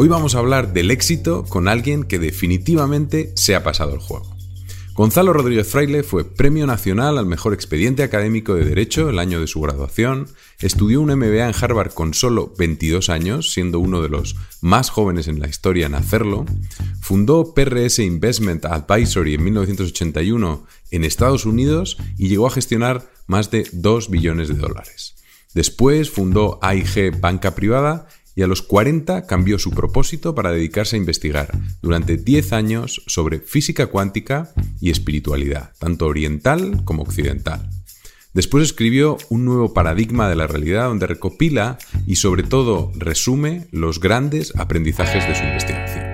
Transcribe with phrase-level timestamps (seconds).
[0.00, 4.32] Hoy vamos a hablar del éxito con alguien que definitivamente se ha pasado el juego.
[4.94, 9.48] Gonzalo Rodríguez Fraile fue Premio Nacional al Mejor Expediente Académico de Derecho el año de
[9.48, 10.28] su graduación,
[10.60, 15.26] estudió un MBA en Harvard con solo 22 años, siendo uno de los más jóvenes
[15.26, 16.46] en la historia en hacerlo,
[17.00, 23.68] fundó PRS Investment Advisory en 1981 en Estados Unidos y llegó a gestionar más de
[23.72, 25.16] 2 billones de dólares.
[25.54, 28.06] Después fundó AIG Banca Privada
[28.38, 31.50] y a los 40 cambió su propósito para dedicarse a investigar
[31.82, 37.68] durante 10 años sobre física cuántica y espiritualidad, tanto oriental como occidental.
[38.34, 43.98] Después escribió un nuevo paradigma de la realidad donde recopila y sobre todo resume los
[43.98, 46.04] grandes aprendizajes de su investigación.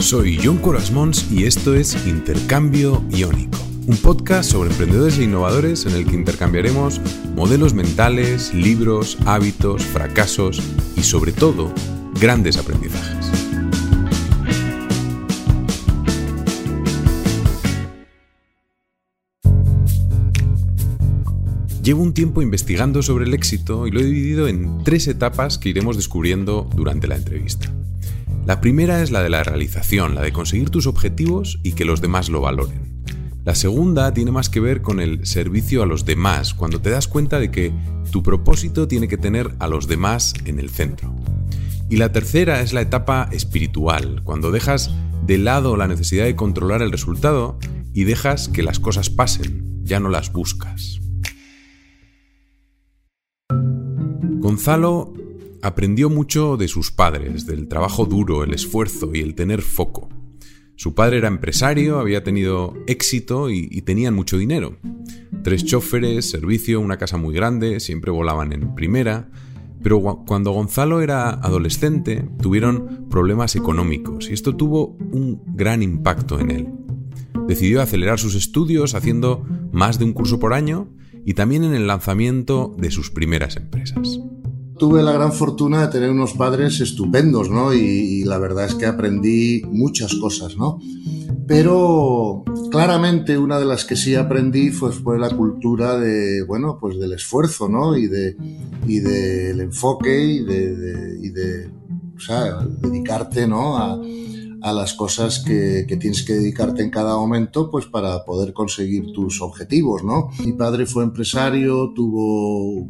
[0.00, 5.92] Soy John Corasmons y esto es Intercambio Iónico un podcast sobre emprendedores e innovadores en
[5.92, 7.00] el que intercambiaremos
[7.36, 10.60] modelos mentales, libros, hábitos, fracasos
[10.96, 11.72] y sobre todo
[12.20, 13.30] grandes aprendizajes.
[21.82, 25.68] Llevo un tiempo investigando sobre el éxito y lo he dividido en tres etapas que
[25.68, 27.72] iremos descubriendo durante la entrevista.
[28.44, 32.00] La primera es la de la realización, la de conseguir tus objetivos y que los
[32.00, 32.95] demás lo valoren.
[33.46, 37.06] La segunda tiene más que ver con el servicio a los demás, cuando te das
[37.06, 37.72] cuenta de que
[38.10, 41.14] tu propósito tiene que tener a los demás en el centro.
[41.88, 44.90] Y la tercera es la etapa espiritual, cuando dejas
[45.24, 47.56] de lado la necesidad de controlar el resultado
[47.94, 51.00] y dejas que las cosas pasen, ya no las buscas.
[54.40, 55.14] Gonzalo
[55.62, 60.08] aprendió mucho de sus padres, del trabajo duro, el esfuerzo y el tener foco.
[60.76, 64.76] Su padre era empresario, había tenido éxito y, tenían mucho dinero.
[65.42, 69.30] Tres choferes, servicio, una casa muy grande, siempre volaban en primera.
[69.82, 76.50] Pero cuando Gonzalo era adolescente tuvieron problemas económicos y esto tuvo un gran impacto en
[76.50, 76.68] él.
[77.46, 80.88] Decidió acelerar sus estudios haciendo más de un curso por año
[81.24, 84.20] y también en el lanzamiento de sus primeras empresas.
[84.78, 87.72] Tuve la gran fortuna de tener unos padres estupendos, ¿no?
[87.72, 90.78] Y, la verdad es que aprendí muchas cosas, ¿no?
[91.46, 96.98] Pero claramente una de las que sí aprendí fue, fue la cultura de, bueno, pues
[96.98, 97.96] del esfuerzo, ¿no?
[97.96, 98.36] Y, de,
[98.86, 101.70] y del enfoque y de, y de
[102.16, 103.76] o sea, dedicarte, ¿no?
[103.76, 104.00] A,
[104.62, 109.12] a las cosas que, que, tienes que dedicarte en cada momento, pues para poder conseguir
[109.12, 110.30] tus objetivos, ¿no?
[110.44, 112.88] Mi padre fue empresario, tuvo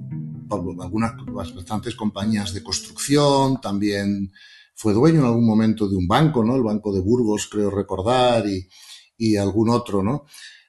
[0.51, 1.15] algunas
[1.55, 4.33] bastantes compañías de construcción, también
[4.75, 6.55] fue dueño en algún momento de un banco, ¿no?
[6.55, 8.45] El Banco de Burgos, creo recordar,
[9.19, 10.27] y, algún otro, ¿no?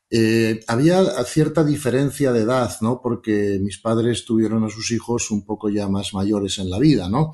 [0.09, 3.01] Eh, había cierta diferencia de edad, ¿no?
[3.01, 7.09] Porque mis padres tuvieron a sus hijos un poco ya más mayores en la vida,
[7.09, 7.33] ¿no?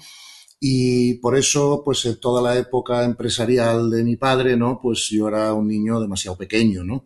[0.60, 4.80] Y por eso, pues en toda la época empresarial de mi padre, ¿no?
[4.82, 7.06] Pues yo era un niño demasiado pequeño, ¿no?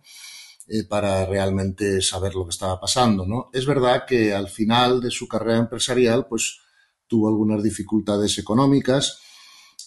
[0.69, 3.49] Eh, para realmente saber lo que estaba pasando, ¿no?
[3.53, 6.59] Es verdad que al final de su carrera empresarial, pues
[7.07, 9.17] tuvo algunas dificultades económicas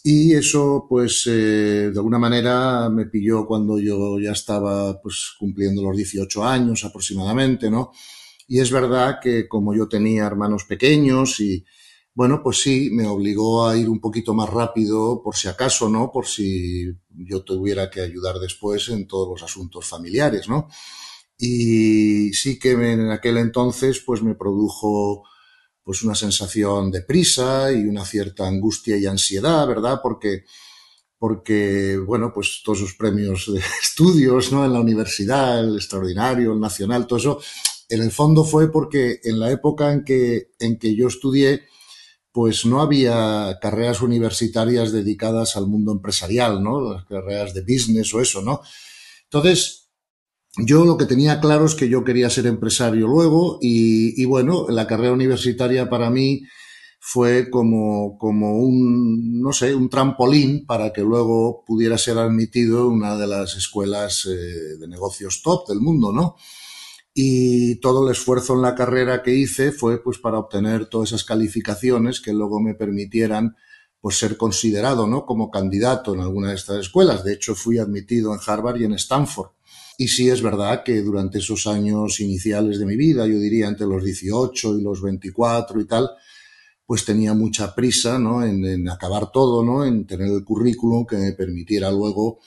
[0.02, 5.82] y eso, pues, eh, de alguna manera me pilló cuando yo ya estaba, pues, cumpliendo
[5.82, 7.92] los 18 años aproximadamente, ¿no?
[8.48, 11.62] Y es verdad que como yo tenía hermanos pequeños y,
[12.20, 16.12] bueno, pues sí, me obligó a ir un poquito más rápido por si acaso, ¿no?
[16.12, 20.68] Por si yo tuviera que ayudar después en todos los asuntos familiares, ¿no?
[21.38, 25.24] Y sí que en aquel entonces pues me produjo
[25.82, 30.00] pues una sensación de prisa y una cierta angustia y ansiedad, ¿verdad?
[30.02, 30.44] Porque
[31.16, 34.66] porque, bueno, pues todos esos premios de estudios, ¿no?
[34.66, 37.40] En la universidad, el extraordinario, el nacional, todo eso,
[37.88, 41.62] en el fondo fue porque en la época en que, en que yo estudié,
[42.32, 46.92] pues no había carreras universitarias dedicadas al mundo empresarial, ¿no?
[46.92, 48.60] Las carreras de business o eso, ¿no?
[49.24, 49.80] Entonces,
[50.56, 54.86] yo lo que tenía claro es que yo quería ser empresario luego y, bueno, la
[54.86, 56.42] carrera universitaria para mí
[56.98, 62.94] fue como, como un, no sé, un trampolín para que luego pudiera ser admitido en
[62.94, 66.36] una de las escuelas eh, de negocios top del mundo, ¿no?
[67.14, 71.24] Y todo el esfuerzo en la carrera que hice fue pues para obtener todas esas
[71.24, 73.56] calificaciones que luego me permitieran
[74.00, 75.26] pues ser considerado ¿no?
[75.26, 77.24] como candidato en alguna de estas escuelas.
[77.24, 79.50] De hecho, fui admitido en Harvard y en Stanford.
[79.98, 83.86] Y sí es verdad que durante esos años iniciales de mi vida, yo diría entre
[83.86, 86.08] los 18 y los 24 y tal,
[86.86, 88.42] pues tenía mucha prisa ¿no?
[88.42, 89.84] en, en acabar todo, ¿no?
[89.84, 92.38] en tener el currículum que me permitiera luego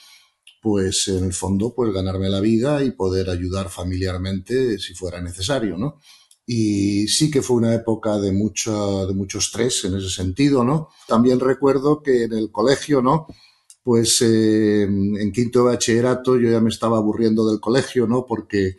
[0.64, 5.78] pues en el fondo, pues ganarme la vida y poder ayudar familiarmente si fuera necesario,
[5.78, 6.00] ¿no?
[6.46, 10.90] y sí que fue una época de mucho, de mucho estrés en ese sentido, ¿no?
[11.08, 13.28] También recuerdo que en el colegio, ¿no?
[13.82, 18.26] Pues eh, en quinto bachillerato yo ya me estaba aburriendo del colegio, ¿no?
[18.26, 18.78] Porque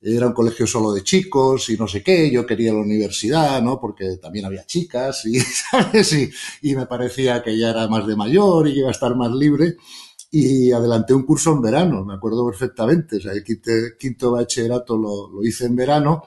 [0.00, 3.80] era un colegio solo de chicos y no sé qué, yo quería la universidad, ¿no?
[3.80, 5.40] Porque también había chicas y,
[5.70, 6.12] ¿sabes?
[6.12, 6.30] Y,
[6.62, 9.76] y me parecía que ya era más de mayor y iba a estar más libre
[10.30, 13.44] y adelanté un curso en verano, me acuerdo perfectamente, o sea, el
[13.98, 16.22] quinto, bachillerato lo, lo hice en verano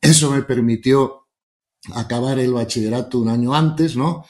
[0.00, 1.26] eso me permitió
[1.94, 4.24] acabar el bachillerato un año antes, ¿no?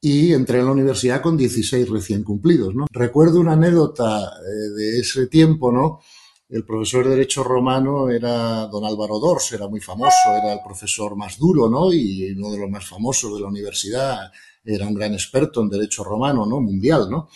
[0.00, 2.86] Y entré en la universidad con 16 recién cumplidos, ¿no?
[2.90, 6.00] Recuerdo una anécdota eh, de ese tiempo, ¿no?
[6.48, 11.16] El profesor de Derecho Romano era don Álvaro Dors, era muy famoso, era el profesor
[11.16, 11.92] más duro, ¿no?
[11.92, 14.30] Y uno de los más famosos de la universidad,
[14.64, 16.60] era un gran experto en Derecho Romano, ¿no?
[16.60, 17.28] Mundial, ¿no?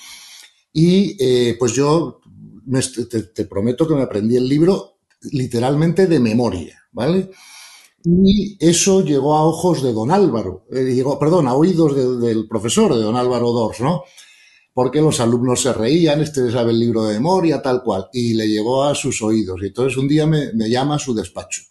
[0.78, 2.20] Y eh, pues yo
[3.08, 4.99] te, te prometo que me aprendí el libro
[5.32, 7.31] literalmente de memoria, ¿vale?
[8.05, 12.94] Y eso llegó a ojos de don Álvaro, eh, llegó, perdón, a oídos del profesor,
[12.94, 14.05] de don Álvaro Dors, ¿no?
[14.75, 18.46] Porque los alumnos se reían, este sabe el libro de memoria, tal cual, y le
[18.46, 19.62] llegó a sus oídos.
[19.62, 21.62] Y entonces un día me, llama a su despacho.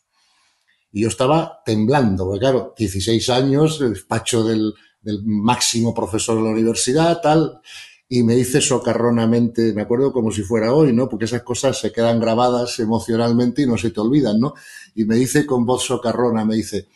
[0.92, 6.50] Y yo estaba temblando, porque claro, 16 años, despacho del, del máximo profesor de la
[6.50, 7.62] universidad, tal,
[8.07, 11.10] y me dice socarronamente, me acuerdo como si fuera hoy, ¿no?
[11.10, 14.54] Porque esas cosas se quedan grabadas emocionalmente y no se te olvidan, ¿no?
[14.94, 16.88] Y me dice con voz socarrona, me dice,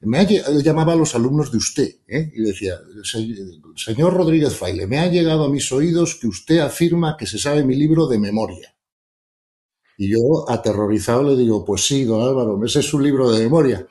[0.00, 2.32] me ha, llamaba a los alumnos de usted, ¿eh?
[2.34, 2.74] Y decía,
[3.76, 7.64] señor Rodríguez Fraile, me ha llegado a mis oídos que usted afirma que se sabe
[7.64, 8.74] mi libro de memoria.
[9.98, 13.86] Y yo, aterrorizado, le digo, pues sí, don Álvaro, ese es un libro de memoria.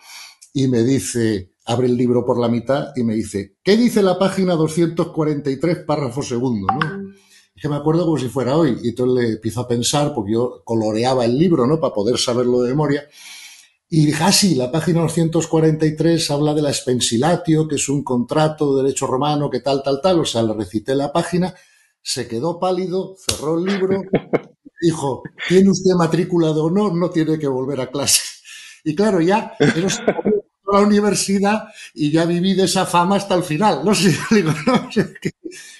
[0.53, 4.17] Y me dice, abre el libro por la mitad y me dice, ¿qué dice la
[4.17, 6.65] página 243, párrafo segundo?
[6.73, 7.13] ¿no?
[7.55, 8.75] Es que me acuerdo como si fuera hoy.
[8.81, 11.79] Y entonces le empiezo a pensar, porque yo coloreaba el libro, ¿no?
[11.79, 13.07] Para poder saberlo de memoria.
[13.87, 18.75] Y dije, ah, sí, la página 243 habla de la expensilatio, que es un contrato
[18.75, 20.21] de derecho romano, que tal, tal, tal.
[20.21, 21.53] O sea, le recité la página,
[22.01, 24.01] se quedó pálido, cerró el libro,
[24.81, 26.95] dijo, ¿tiene usted matrícula de honor?
[26.95, 28.21] No tiene que volver a clase.
[28.83, 29.53] Y claro, ya,
[30.71, 33.81] la universidad y ya viví de esa fama hasta el final.
[33.83, 34.89] No sé, digo, no,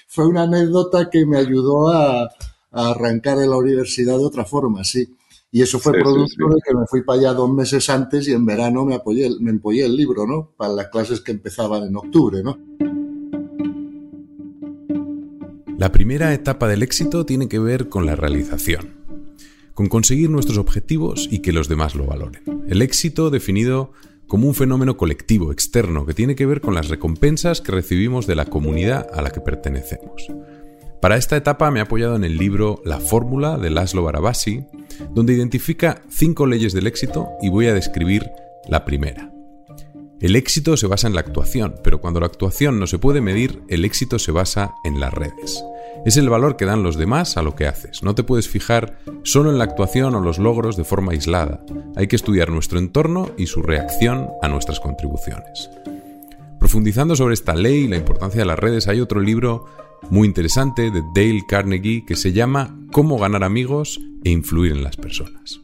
[0.06, 2.28] fue una anécdota que me ayudó a,
[2.72, 5.16] arrancar de la universidad de otra forma, sí.
[5.52, 8.46] Y eso fue producto de que me fui para allá dos meses antes y en
[8.46, 10.52] verano me apoyé, me empollé el libro, ¿no?
[10.56, 12.56] Para las clases que empezaban en octubre, ¿no?
[15.80, 18.90] La primera etapa del éxito tiene que ver con la realización,
[19.72, 22.42] con conseguir nuestros objetivos y que los demás lo valoren.
[22.68, 23.92] El éxito definido
[24.30, 28.36] como un fenómeno colectivo, externo, que tiene que ver con las recompensas que recibimos de
[28.36, 30.28] la comunidad a la que pertenecemos.
[31.00, 34.66] Para esta etapa me he apoyado en el libro La Fórmula de Laszlo Barabasi,
[35.12, 38.30] donde identifica cinco leyes del éxito y voy a describir
[38.68, 39.32] la primera.
[40.20, 43.64] El éxito se basa en la actuación, pero cuando la actuación no se puede medir,
[43.66, 45.60] el éxito se basa en las redes.
[46.06, 48.02] Es el valor que dan los demás a lo que haces.
[48.02, 51.62] No te puedes fijar solo en la actuación o los logros de forma aislada.
[51.94, 55.70] Hay que estudiar nuestro entorno y su reacción a nuestras contribuciones.
[56.58, 59.66] Profundizando sobre esta ley y la importancia de las redes, hay otro libro
[60.08, 64.96] muy interesante de Dale Carnegie que se llama Cómo ganar amigos e influir en las
[64.96, 65.60] personas.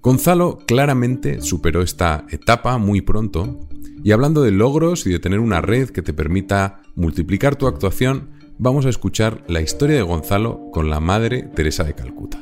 [0.00, 3.68] Gonzalo claramente superó esta etapa muy pronto
[4.02, 8.30] y hablando de logros y de tener una red que te permita multiplicar tu actuación,
[8.58, 12.40] vamos a escuchar la historia de Gonzalo con la madre Teresa de Calcuta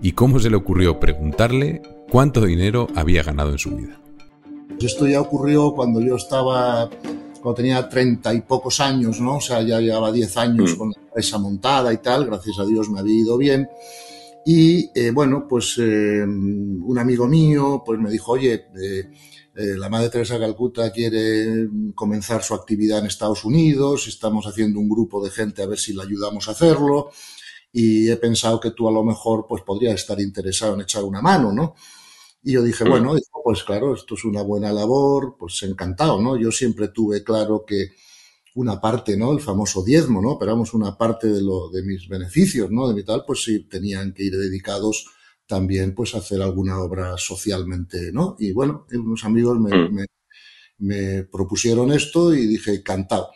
[0.00, 4.00] y cómo se le ocurrió preguntarle cuánto dinero había ganado en su vida.
[4.80, 6.88] Esto ya ocurrió cuando yo estaba,
[7.40, 9.36] cuando tenía treinta y pocos años, ¿no?
[9.36, 10.78] O sea, ya llevaba diez años mm.
[10.78, 13.68] con la empresa montada y tal, gracias a Dios me había ido bien.
[14.46, 19.10] Y eh, bueno, pues eh, un amigo mío pues me dijo, oye, eh,
[19.58, 25.22] la Madre Teresa Calcuta quiere comenzar su actividad en Estados Unidos, estamos haciendo un grupo
[25.24, 27.10] de gente a ver si le ayudamos a hacerlo
[27.72, 31.20] y he pensado que tú a lo mejor pues podrías estar interesado en echar una
[31.20, 31.74] mano, ¿no?
[32.42, 32.88] Y yo dije, mm.
[32.88, 36.36] bueno, pues claro, esto es una buena labor, pues encantado, ¿no?
[36.36, 37.90] Yo siempre tuve claro que
[38.54, 39.32] una parte, ¿no?
[39.32, 40.38] El famoso diezmo, ¿no?
[40.38, 42.88] Pero vamos, una parte de, lo, de mis beneficios, ¿no?
[42.88, 45.06] De mi tal, pues sí, tenían que ir dedicados
[45.48, 48.36] también, pues, hacer alguna obra socialmente, ¿no?
[48.38, 50.04] Y bueno, unos amigos me, mm.
[50.78, 53.30] me, propusieron esto y dije, cantado.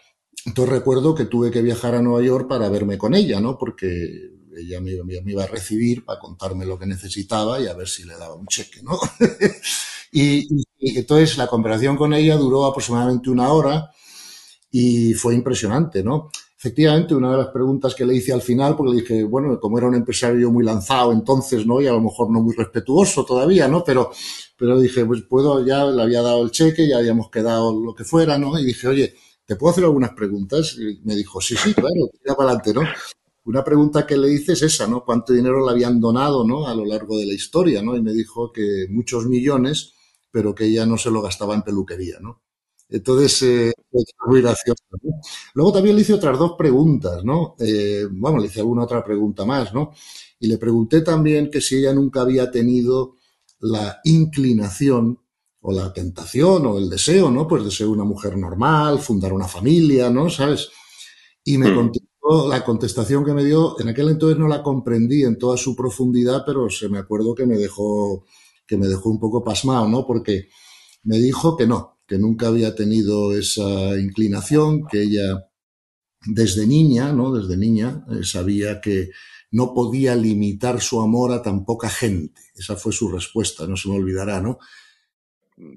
[0.45, 3.57] Entonces recuerdo que tuve que viajar a Nueva York para verme con ella, ¿no?
[3.57, 7.89] Porque ella me, me, iba a recibir para contarme lo que necesitaba y a ver
[7.89, 8.99] si le daba un cheque, ¿no?
[10.13, 10.47] y,
[10.79, 13.91] y, entonces la conversación con ella duró aproximadamente una hora
[14.71, 16.31] y fue impresionante, ¿no?
[16.65, 19.79] Efectivamente, una de las preguntas que le hice al final, porque le dije, bueno, como
[19.79, 21.81] era un empresario muy lanzado entonces, ¿no?
[21.81, 23.83] Y a lo mejor no muy respetuoso todavía, ¿no?
[23.83, 24.13] Pero,
[24.57, 28.05] Pero dije, pues puedo, ya le había dado el cheque, ya habíamos quedado lo que
[28.05, 28.57] fuera, ¿no?
[28.61, 29.15] Y dije, oye,
[29.45, 30.77] ¿te puedo hacer algunas preguntas?
[30.79, 32.83] Y me dijo, sí, sí, claro, tira para adelante, ¿no?
[33.45, 35.05] Una pregunta que le hice es esa, ¿no?
[35.05, 36.69] ¿Cuánto dinero le habían donado, ¿no?
[36.69, 37.97] A lo largo de la historia, ¿no?
[37.97, 39.95] Y me dijo que muchos millones,
[40.31, 42.42] pero que ella no se lo gastaba en peluquería, ¿no?
[42.93, 43.73] Entonces, eh,
[44.27, 44.83] muy gracioso.
[45.55, 47.57] Luego también le hice otras dos preguntas, ¿no?
[47.59, 49.93] Eh, bueno, le hice alguna otra pregunta más, ¿no?
[50.39, 53.17] Y le pregunté también que si ella nunca había tenido
[53.61, 55.19] la inclinación
[55.63, 57.49] o la tentación o el deseo, ¿no?
[57.49, 60.29] Pues de ser una mujer normal, fundar una familia, ¿no?
[60.29, 60.69] ¿Sabes?
[61.45, 61.75] Y me hmm.
[61.75, 65.75] contestó, la contestación que me dio, en aquel entonces no la comprendí en toda su
[65.75, 68.25] profundidad, pero se me acuerdo que me dejó,
[68.67, 70.07] que me dejó un poco pasmado, ¿no?
[70.07, 70.49] Porque
[71.05, 75.47] me dijo que no, que nunca había tenido esa inclinación, que ella
[76.27, 77.33] desde niña, ¿no?
[77.33, 79.11] Desde niña eh, sabía que
[79.51, 82.41] no podía limitar su amor a tan poca gente.
[82.55, 84.59] Esa fue su respuesta, no se me olvidará, ¿no?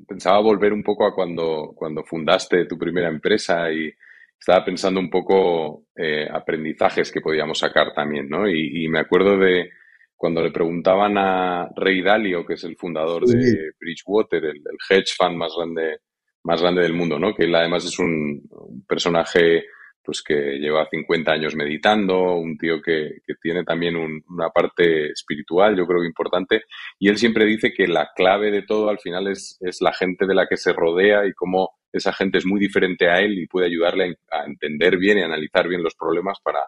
[0.07, 3.91] Pensaba volver un poco a cuando, cuando fundaste tu primera empresa y
[4.39, 8.49] estaba pensando un poco eh, aprendizajes que podíamos sacar también, ¿no?
[8.49, 9.69] Y, me acuerdo de
[10.15, 15.13] cuando le preguntaban a Ray Dalio, que es el fundador de Bridgewater, el, el hedge
[15.17, 15.99] fund más grande
[16.45, 17.33] más grande del mundo, ¿no?
[17.33, 18.41] Que él además es un,
[18.87, 19.65] personaje
[20.03, 25.87] pues que lleva 50 años meditando, un tío que, tiene también una parte espiritual, yo
[25.87, 26.65] creo que importante,
[26.99, 30.27] y él siempre dice que la clave de todo al final es, es la gente
[30.27, 33.47] de la que se rodea y cómo esa gente es muy diferente a él y
[33.47, 36.59] puede ayudarle a, entender bien y analizar bien los problemas para,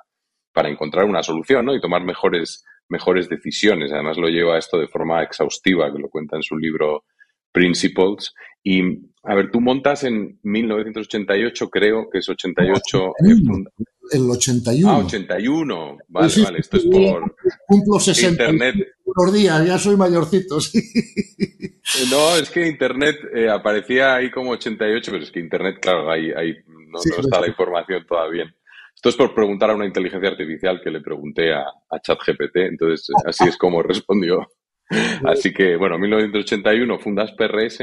[0.51, 1.75] para encontrar una solución, ¿no?
[1.75, 3.91] Y tomar mejores, mejores decisiones.
[3.93, 7.03] Además lo lleva esto de forma exhaustiva, que lo cuenta en su libro
[7.57, 8.33] Principles.
[8.63, 8.81] Y,
[9.23, 13.13] a ver, tú montas en 1988, creo que es 88.
[14.11, 14.91] el 81.
[14.91, 15.97] Ah, 81.
[16.07, 17.35] Vale, vale, esto es por.
[17.65, 18.75] Cumplo 60 Internet.
[19.03, 20.81] por día, ya soy mayorcito, sí.
[22.11, 26.31] No, es que Internet eh, aparecía ahí como 88, pero es que Internet, claro, ahí,
[26.31, 28.53] ahí no, está la información todavía.
[28.93, 33.07] Esto es por preguntar a una inteligencia artificial que le pregunté a, a ChatGPT, entonces
[33.25, 34.47] así es como respondió.
[35.25, 37.79] Así que, bueno, 1981 fundas PRS,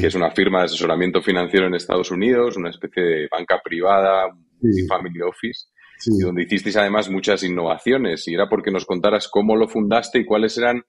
[0.00, 4.28] que es una firma de asesoramiento financiero en Estados Unidos, una especie de banca privada,
[4.88, 5.66] family office,
[6.06, 8.26] y donde hicisteis además muchas innovaciones.
[8.28, 10.82] Y era porque nos contaras cómo lo fundaste y cuáles eran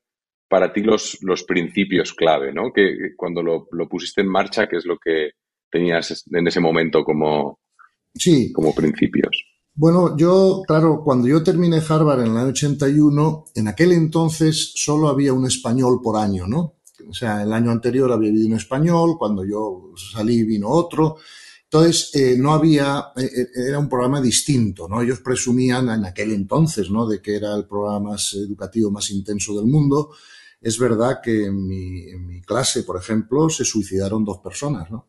[0.48, 2.72] para ti los, los principios clave, ¿no?
[2.72, 5.32] Que cuando lo, lo pusiste en marcha, ¿qué es lo que
[5.72, 7.60] tenías en ese momento como,
[8.54, 9.53] como principios?
[9.76, 15.08] Bueno, yo, claro, cuando yo terminé Harvard en el año 81, en aquel entonces solo
[15.08, 16.76] había un español por año, ¿no?
[17.10, 21.18] O sea, el año anterior había habido un español, cuando yo salí vino otro.
[21.64, 25.02] Entonces, eh, no había, eh, eh, era un programa distinto, ¿no?
[25.02, 27.08] Ellos presumían en aquel entonces, ¿no?
[27.08, 30.12] De que era el programa más educativo más intenso del mundo.
[30.62, 35.08] Es verdad que en mi, en mi clase, por ejemplo, se suicidaron dos personas, ¿no?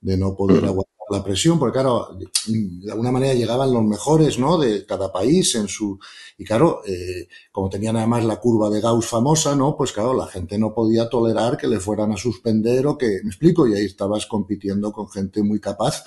[0.00, 4.58] De no poder aguantar la presión, porque claro, de alguna manera llegaban los mejores, ¿no?
[4.58, 5.98] De cada país en su...
[6.38, 9.76] Y claro, eh, como tenían además la curva de Gauss famosa, ¿no?
[9.76, 13.20] Pues claro, la gente no podía tolerar que le fueran a suspender o que...
[13.22, 16.04] Me explico, y ahí estabas compitiendo con gente muy capaz.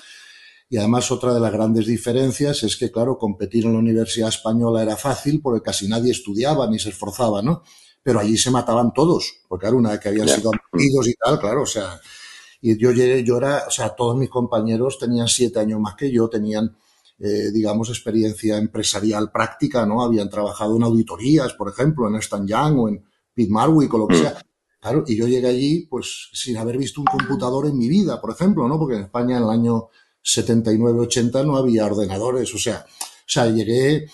[0.70, 4.82] Y además otra de las grandes diferencias es que, claro, competir en la Universidad Española
[4.82, 7.62] era fácil porque casi nadie estudiaba ni se esforzaba, ¿no?
[8.02, 11.38] Pero allí se mataban todos, porque era una vez que habían sido amigos y tal,
[11.38, 12.00] claro, o sea,
[12.66, 16.10] y yo llegué, yo era, o sea, todos mis compañeros tenían siete años más que
[16.10, 16.74] yo, tenían,
[17.18, 20.02] eh, digamos, experiencia empresarial práctica, ¿no?
[20.02, 23.04] Habían trabajado en auditorías, por ejemplo, en Stan Young o en
[23.34, 24.18] Pete Marwick o lo que mm.
[24.18, 24.42] sea.
[24.80, 28.30] Claro, y yo llegué allí, pues, sin haber visto un computador en mi vida, por
[28.30, 28.78] ejemplo, ¿no?
[28.78, 29.88] Porque en España en el año
[30.24, 34.06] 79-80 no había ordenadores, o sea, o sea, llegué,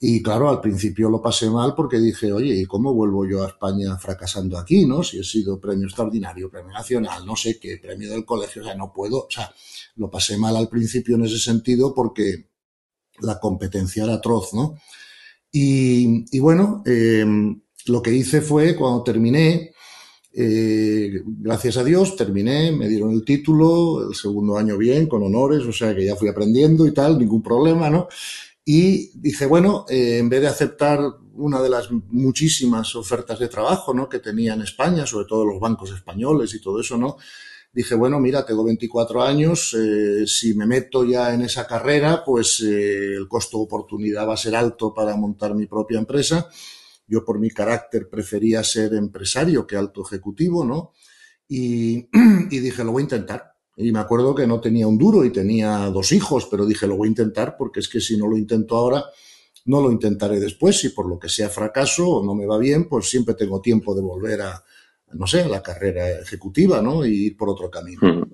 [0.00, 3.48] y claro, al principio lo pasé mal porque dije, oye, ¿y cómo vuelvo yo a
[3.48, 5.02] España fracasando aquí, no?
[5.02, 8.76] Si he sido premio extraordinario, premio nacional, no sé qué, premio del colegio, o sea,
[8.76, 9.52] no puedo, o sea,
[9.96, 12.48] lo pasé mal al principio en ese sentido porque
[13.20, 14.76] la competencia era atroz, ¿no?
[15.50, 19.72] Y, bueno, em, lo que hice fue, cuando terminé,
[20.32, 25.66] eh, gracias a Dios, terminé, me dieron el título, el segundo año bien, con honores,
[25.66, 28.08] o sea que ya fui aprendiendo y tal, ningún problema, ¿no?
[28.70, 31.00] Y dije, bueno, eh, en vez de aceptar
[31.32, 34.10] una de las muchísimas ofertas de trabajo ¿no?
[34.10, 37.16] que tenía en España, sobre todo los bancos españoles y todo eso, ¿no?
[37.72, 42.60] Dije, bueno, mira, tengo 24 años, eh, si me meto ya en esa carrera, pues
[42.60, 46.46] eh, el costo oportunidad va a ser alto para montar mi propia empresa.
[47.06, 50.92] Yo por mi carácter prefería ser empresario que alto ejecutivo, ¿no?
[51.48, 52.06] Y,
[52.50, 53.57] y dije, lo voy a intentar.
[53.80, 56.96] Y me acuerdo que no tenía un duro y tenía dos hijos, pero dije, lo
[56.96, 59.04] voy a intentar porque es que si no lo intento ahora,
[59.66, 60.80] no lo intentaré después.
[60.80, 63.94] Si por lo que sea fracaso o no me va bien, pues siempre tengo tiempo
[63.94, 64.64] de volver a,
[65.12, 67.06] no sé, a la carrera ejecutiva, ¿no?
[67.06, 68.26] Y ir por otro camino.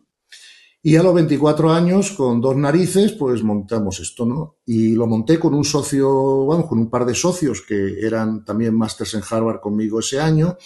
[0.83, 4.57] Y a los 24 años, con dos narices, pues montamos esto, ¿no?
[4.65, 8.75] Y lo monté con un socio, vamos, con un par de socios que eran también
[8.75, 10.57] másters en Harvard conmigo ese año,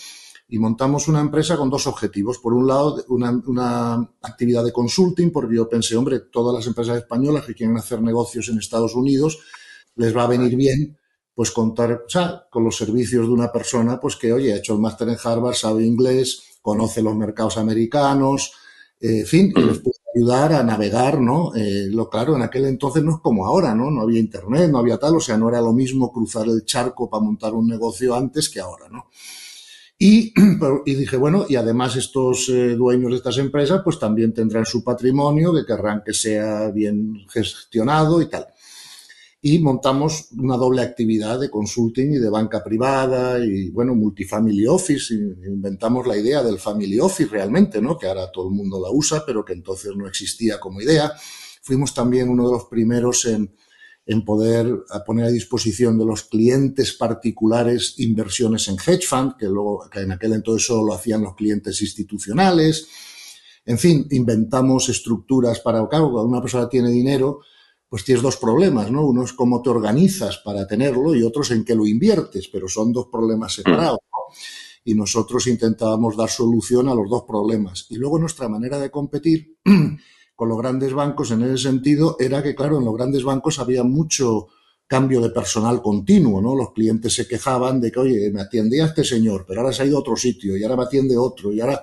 [0.49, 2.39] y montamos una empresa con dos objetivos.
[2.39, 6.97] Por un lado, una, una, actividad de consulting, porque yo pensé, hombre, todas las empresas
[6.97, 9.39] españolas que quieren hacer negocios en Estados Unidos,
[9.97, 10.97] les va a venir bien
[11.35, 14.73] pues contar o sea, con los servicios de una persona pues que, oye, ha hecho
[14.73, 18.55] el máster en Harvard, sabe inglés, conoce los mercados americanos,
[19.01, 21.55] eh, en fin, y les puede ayudar a navegar, ¿no?
[21.55, 23.89] Eh, lo claro, en aquel entonces no es como ahora, ¿no?
[23.89, 27.09] No había internet, no había tal, o sea, no era lo mismo cruzar el charco
[27.09, 29.05] para montar un negocio antes que ahora, ¿no?
[29.99, 30.33] Y,
[30.87, 34.85] y dije, bueno, y además estos eh, dueños de estas empresas, pues también tendrán su
[34.85, 38.47] patrimonio, que querrán que sea bien gestionado y tal
[39.41, 45.15] y montamos una doble actividad de consulting y de banca privada y, bueno, multifamily office.
[45.15, 47.97] inventamos la idea del family office realmente, ¿no?
[47.97, 51.13] Que ahora todo el mundo la usa, pero que entonces no existía como idea.
[51.63, 53.55] Fuimos también uno de los primeros en,
[54.09, 59.87] en poder poner a disposición de los clientes particulares inversiones en hedge fund, que luego,
[59.93, 62.89] que en aquel entonces solo lo hacían los clientes institucionales.
[63.67, 67.41] En fin, inventamos estructuras para, claro, cuando una persona tiene dinero,
[67.87, 69.05] pues tienes dos problemas, ¿no?
[69.05, 72.67] Uno es cómo te organizas para tenerlo y otro es en qué lo inviertes, pero
[72.67, 73.99] son dos problemas separados.
[74.85, 77.85] Y nosotros intentábamos dar solución a los dos problemas.
[77.91, 79.59] Y luego nuestra manera de competir
[80.39, 83.83] con los grandes bancos en ese sentido era que, claro, en los grandes bancos había
[83.83, 84.47] mucho
[84.87, 86.55] cambio de personal continuo, ¿no?
[86.55, 89.87] Los clientes se quejaban de que, oye, me atendía este señor, pero ahora se ha
[89.87, 91.83] ido a otro sitio y ahora me atiende otro y ahora...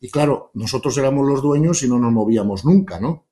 [0.00, 3.28] Y claro, nosotros éramos los dueños y no nos movíamos nunca, ¿no?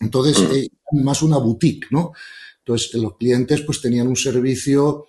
[0.00, 0.54] Entonces, mm.
[0.54, 0.68] eh,
[1.02, 2.12] más una boutique, ¿no?
[2.60, 5.08] Entonces, los clientes pues tenían un servicio,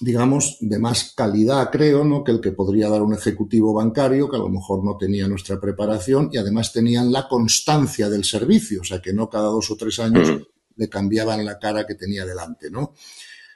[0.00, 2.22] digamos, de más calidad, creo, ¿no?
[2.22, 5.60] Que el que podría dar un ejecutivo bancario, que a lo mejor no tenía nuestra
[5.60, 9.76] preparación, y además tenían la constancia del servicio, o sea, que no cada dos o
[9.76, 10.28] tres años
[10.76, 12.94] le cambiaban la cara que tenía delante, ¿no?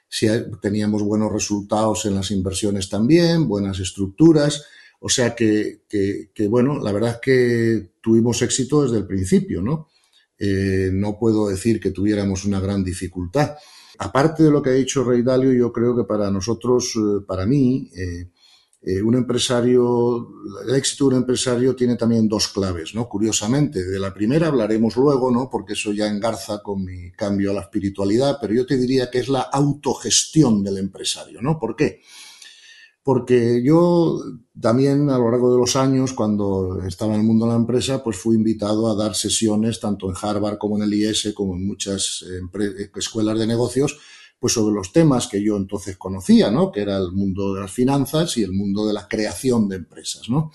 [0.08, 0.26] Si
[0.60, 4.64] teníamos buenos resultados en las inversiones también, buenas estructuras,
[5.00, 9.62] o sea que, que, que bueno, la verdad es que tuvimos éxito desde el principio,
[9.62, 9.88] ¿no?
[10.44, 13.54] Eh, no puedo decir que tuviéramos una gran dificultad.
[14.04, 17.46] Aparte de lo que ha dicho Rey Dalio, yo creo que para nosotros, eh, para
[17.46, 20.28] mí, eh, un empresario,
[20.66, 23.08] el éxito de un empresario tiene también dos claves, ¿no?
[23.08, 25.48] Curiosamente, de la primera hablaremos luego, ¿no?
[25.48, 29.20] Porque eso ya engarza con mi cambio a la espiritualidad, pero yo te diría que
[29.20, 31.60] es la autogestión del empresario, ¿no?
[31.60, 32.00] ¿Por qué?
[33.64, 34.20] Yo
[34.60, 38.02] también a lo largo de los años, cuando estaba en el mundo de la empresa,
[38.02, 41.66] pues fui invitado a dar sesiones tanto en Harvard como en el IS, como en
[41.66, 42.24] muchas
[42.94, 43.98] escuelas de negocios,
[44.38, 46.70] pues sobre los temas que yo entonces conocía, ¿no?
[46.70, 50.28] Que era el mundo de las finanzas y el mundo de la creación de empresas,
[50.28, 50.52] ¿no?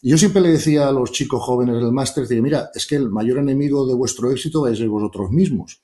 [0.00, 3.10] Y yo siempre le decía a los chicos jóvenes del máster, mira, es que el
[3.10, 5.82] mayor enemigo de vuestro éxito es vosotros mismos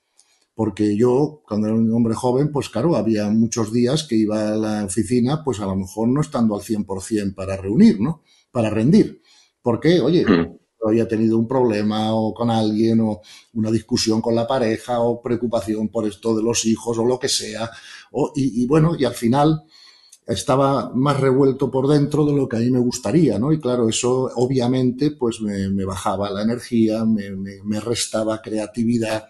[0.55, 4.55] porque yo, cuando era un hombre joven, pues claro, había muchos días que iba a
[4.55, 8.23] la oficina, pues a lo mejor no estando al 100% para reunir, ¿no?
[8.51, 9.21] Para rendir.
[9.61, 10.57] Porque, oye, mm.
[10.87, 13.19] había tenido un problema o con alguien o
[13.53, 17.27] una discusión con la pareja o preocupación por esto de los hijos o lo que
[17.27, 17.69] sea.
[18.13, 19.61] O, y, bueno, y al final
[20.25, 23.51] estaba más revuelto por dentro de lo que a mí me gustaría, ¿no?
[23.51, 29.25] Y claro, eso obviamente pues me, bajaba la energía, me, me restaba creatividad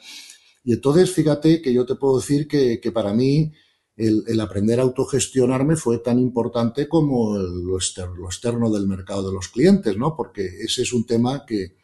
[0.65, 3.54] y entonces, fíjate que yo te puedo decir que, para mí
[3.95, 9.95] el, aprender a autogestionarme fue tan importante como lo, externo, del mercado de los clientes,
[9.95, 10.15] ¿no?
[10.15, 11.75] Porque ese es un tema que...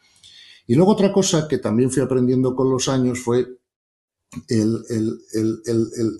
[0.66, 3.46] Y luego otra cosa que también fui aprendiendo con los años fue
[4.48, 4.82] el,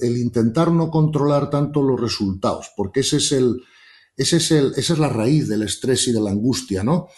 [0.01, 3.61] el, intentar no controlar tanto los resultados, porque ese es el,
[4.16, 7.09] ese es el, esa es la raíz del estrés y de la angustia, ¿no?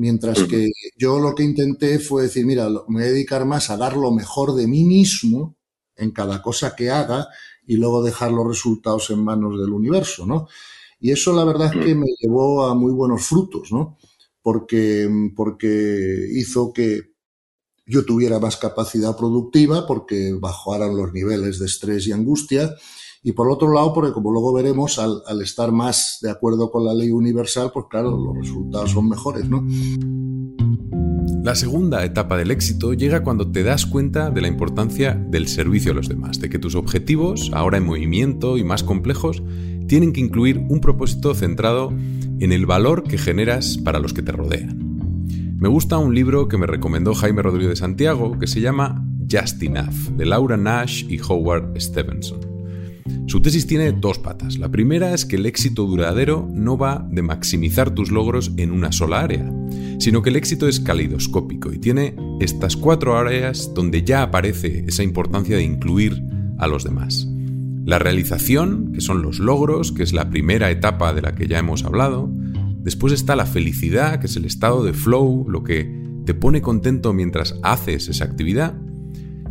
[0.00, 3.76] Mientras que yo lo que intenté fue decir, mira, me voy a dedicar más a
[3.76, 5.58] dar lo mejor de mí mismo
[5.94, 7.28] en cada cosa que haga
[7.66, 10.48] y luego dejar los resultados en manos del universo, ¿no?
[11.00, 13.98] Y eso la verdad es que me llevó a muy buenos frutos, ¿no?
[14.40, 17.12] Porque, porque hizo que
[17.84, 22.74] yo tuviera más capacidad productiva, porque bajaran los niveles de estrés y angustia,
[23.22, 26.94] y por otro lado, porque como luego veremos, al, estar más de acuerdo con la
[26.94, 29.66] ley universal, pues claro, los resultados son mejores, ¿no?
[31.44, 35.92] La segunda etapa del éxito llega cuando te das cuenta de la importancia del servicio
[35.92, 39.42] a los demás, de que tus objetivos, ahora en movimiento y más complejos,
[39.86, 44.32] tienen que incluir un propósito centrado en el valor que generas para los que te
[44.32, 44.78] rodean.
[45.58, 49.62] Me gusta un libro que me recomendó Jaime Rodríguez de Santiago que se llama Just
[49.62, 52.49] Enough, de Laura Nash y Howard Stevenson.
[53.26, 54.58] Su tesis tiene dos patas.
[54.58, 58.92] La primera es que el éxito duradero no va de maximizar tus logros en una
[58.92, 59.50] sola área,
[59.98, 65.02] sino que el éxito es calidoscópico y tiene estas cuatro áreas donde ya aparece esa
[65.02, 66.22] importancia de incluir
[66.58, 67.28] a los demás.
[67.84, 71.58] La realización, que son los logros, que es la primera etapa de la que ya
[71.58, 72.30] hemos hablado.
[72.82, 77.12] Después está la felicidad, que es el estado de flow, lo que te pone contento
[77.12, 78.74] mientras haces esa actividad.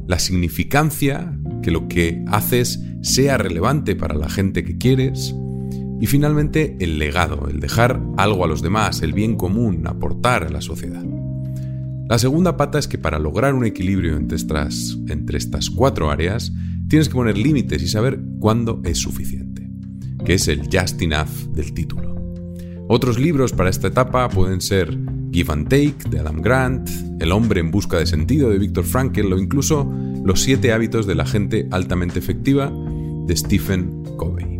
[0.08, 5.36] La significancia, que lo que haces sea relevante para la gente que quieres.
[6.02, 10.50] Y finalmente el legado, el dejar algo a los demás, el bien común, aportar a
[10.50, 11.04] la sociedad.
[12.08, 16.52] La segunda pata es que para lograr un equilibrio entre estas, entre estas cuatro áreas,
[16.90, 19.70] Tienes que poner límites y saber cuándo es suficiente,
[20.26, 22.16] que es el just enough del título.
[22.88, 24.98] Otros libros para esta etapa pueden ser
[25.32, 29.32] Give and Take de Adam Grant, El hombre en busca de sentido de Viktor Frankl
[29.32, 29.88] o incluso
[30.24, 32.72] Los siete hábitos de la gente altamente efectiva
[33.26, 34.60] de Stephen Covey.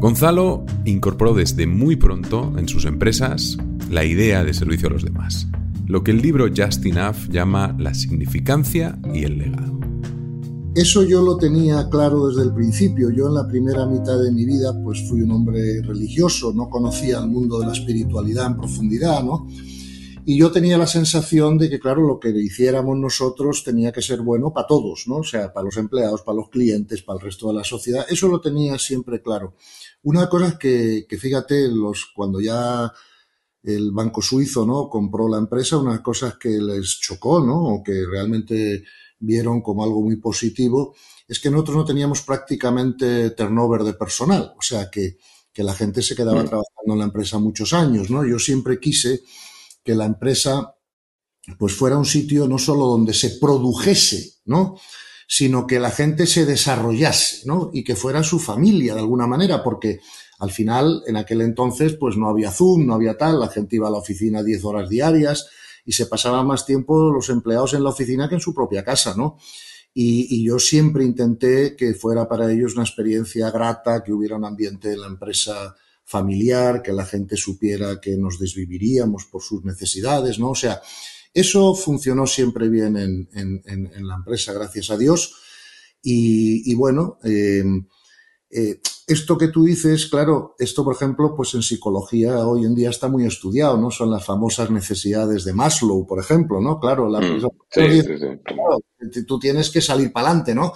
[0.00, 3.58] Gonzalo incorporó desde muy pronto en sus empresas
[3.90, 5.46] la idea de servicio a los demás,
[5.86, 9.80] lo que el libro Just Enough llama la significancia y el legado.
[10.74, 13.10] Eso yo lo tenía claro desde el principio.
[13.10, 17.18] Yo en la primera mitad de mi vida pues fui un hombre religioso, no conocía
[17.18, 19.48] el mundo de la espiritualidad en profundidad, ¿no?
[20.24, 24.20] Y yo tenía la sensación de que, claro, lo que hiciéramos nosotros tenía que ser
[24.20, 25.16] bueno para todos, ¿no?
[25.16, 28.06] O sea, para los empleados, para los clientes, para el resto de la sociedad.
[28.08, 29.54] Eso lo tenía siempre claro.
[30.02, 32.92] Una cosa es que, que fíjate, los, cuando ya
[33.62, 34.88] el banco suizo, ¿no?
[34.88, 37.74] Compró la empresa, unas cosas que les chocó, ¿no?
[37.74, 38.84] O que realmente
[39.18, 40.94] vieron como algo muy positivo,
[41.28, 45.18] es que nosotros no teníamos prácticamente turnover de personal, o sea que,
[45.52, 46.46] que la gente se quedaba mm.
[46.46, 48.24] trabajando en la empresa muchos años, ¿no?
[48.24, 49.22] Yo siempre quise
[49.84, 50.76] que la empresa
[51.58, 54.76] pues fuera un sitio no solo donde se produjese, ¿no?
[55.32, 57.70] sino que la gente se desarrollase, ¿no?
[57.72, 60.00] Y que fuera su familia de alguna manera, porque
[60.40, 63.86] al final, en aquel entonces, pues no había Zoom, no había tal, la gente iba
[63.86, 65.48] a la oficina 10 horas diarias,
[65.86, 69.14] y se pasaba más tiempo los empleados en la oficina que en su propia casa,
[69.16, 69.38] ¿no?
[69.94, 74.92] Y, yo siempre intenté que fuera para ellos una experiencia grata, que hubiera un ambiente
[74.92, 75.76] en la empresa
[76.10, 80.50] familiar, que la gente supiera que nos desviviríamos por sus necesidades, ¿no?
[80.50, 80.82] O sea,
[81.32, 85.36] eso funcionó siempre bien en, la empresa, gracias a Dios.
[86.02, 87.62] Y, bueno, eh,
[88.50, 92.90] eh, esto que tú dices, claro, esto por ejemplo, pues en psicología hoy en día
[92.90, 93.92] está muy estudiado, ¿no?
[93.92, 96.80] Son las famosas necesidades de Maslow, por ejemplo, ¿no?
[96.80, 97.40] Claro, la, mm,
[99.26, 100.72] tú tienes que salir para adelante, ¿no?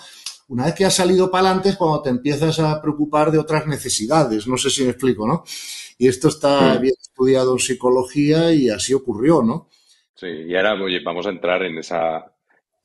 [0.48, 3.66] Una vez que has salido para adelante es cuando te empiezas a preocupar de otras
[3.66, 5.44] necesidades, no sé si me explico, ¿no?
[5.98, 6.82] Y esto está mm.
[6.82, 9.68] bien estudiado en psicología y así ocurrió, ¿no?
[10.14, 12.24] Sí, y ahora oye, vamos a entrar en esa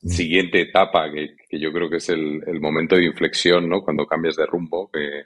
[0.02, 3.82] siguiente etapa que, yo creo que es el, el, momento de inflexión, ¿no?
[3.82, 5.24] Cuando cambias de rumbo, que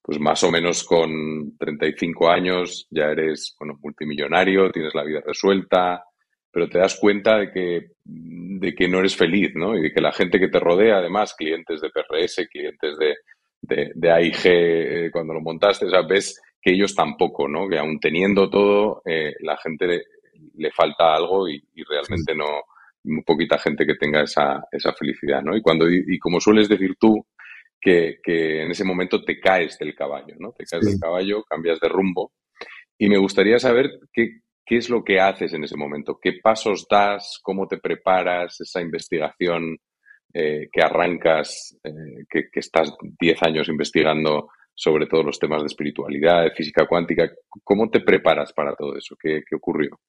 [0.00, 6.04] pues más o menos con 35 años ya eres, bueno, multimillonario, tienes la vida resuelta,
[6.54, 9.76] pero te das cuenta de que, de que no eres feliz, ¿no?
[9.76, 13.16] Y de que la gente que te rodea, además, clientes de PRS, clientes de,
[13.60, 17.68] de, de AIG, eh, cuando lo montaste, o ves que ellos tampoco, ¿no?
[17.68, 20.04] Que aún teniendo todo, eh, la gente
[20.54, 22.62] le, falta algo y, y realmente no,
[23.02, 25.56] muy poquita gente que tenga esa, esa felicidad, ¿no?
[25.56, 27.26] Y cuando, y, como sueles decir tú,
[27.80, 30.52] que, que, en ese momento te caes del caballo, ¿no?
[30.52, 32.32] Te caes del caballo, cambias de rumbo.
[32.96, 36.86] Y me gustaría saber qué, qué es lo que haces en ese momento, qué pasos
[36.88, 39.78] das, cómo te preparas, esa investigación
[40.32, 46.42] eh, que arrancas, eh, que, estás 10 años investigando sobre todos los temas de espiritualidad,
[46.42, 47.30] de física cuántica.
[47.62, 49.16] ¿Cómo te preparas para todo eso?
[49.20, 50.00] ¿Qué, qué ocurrió?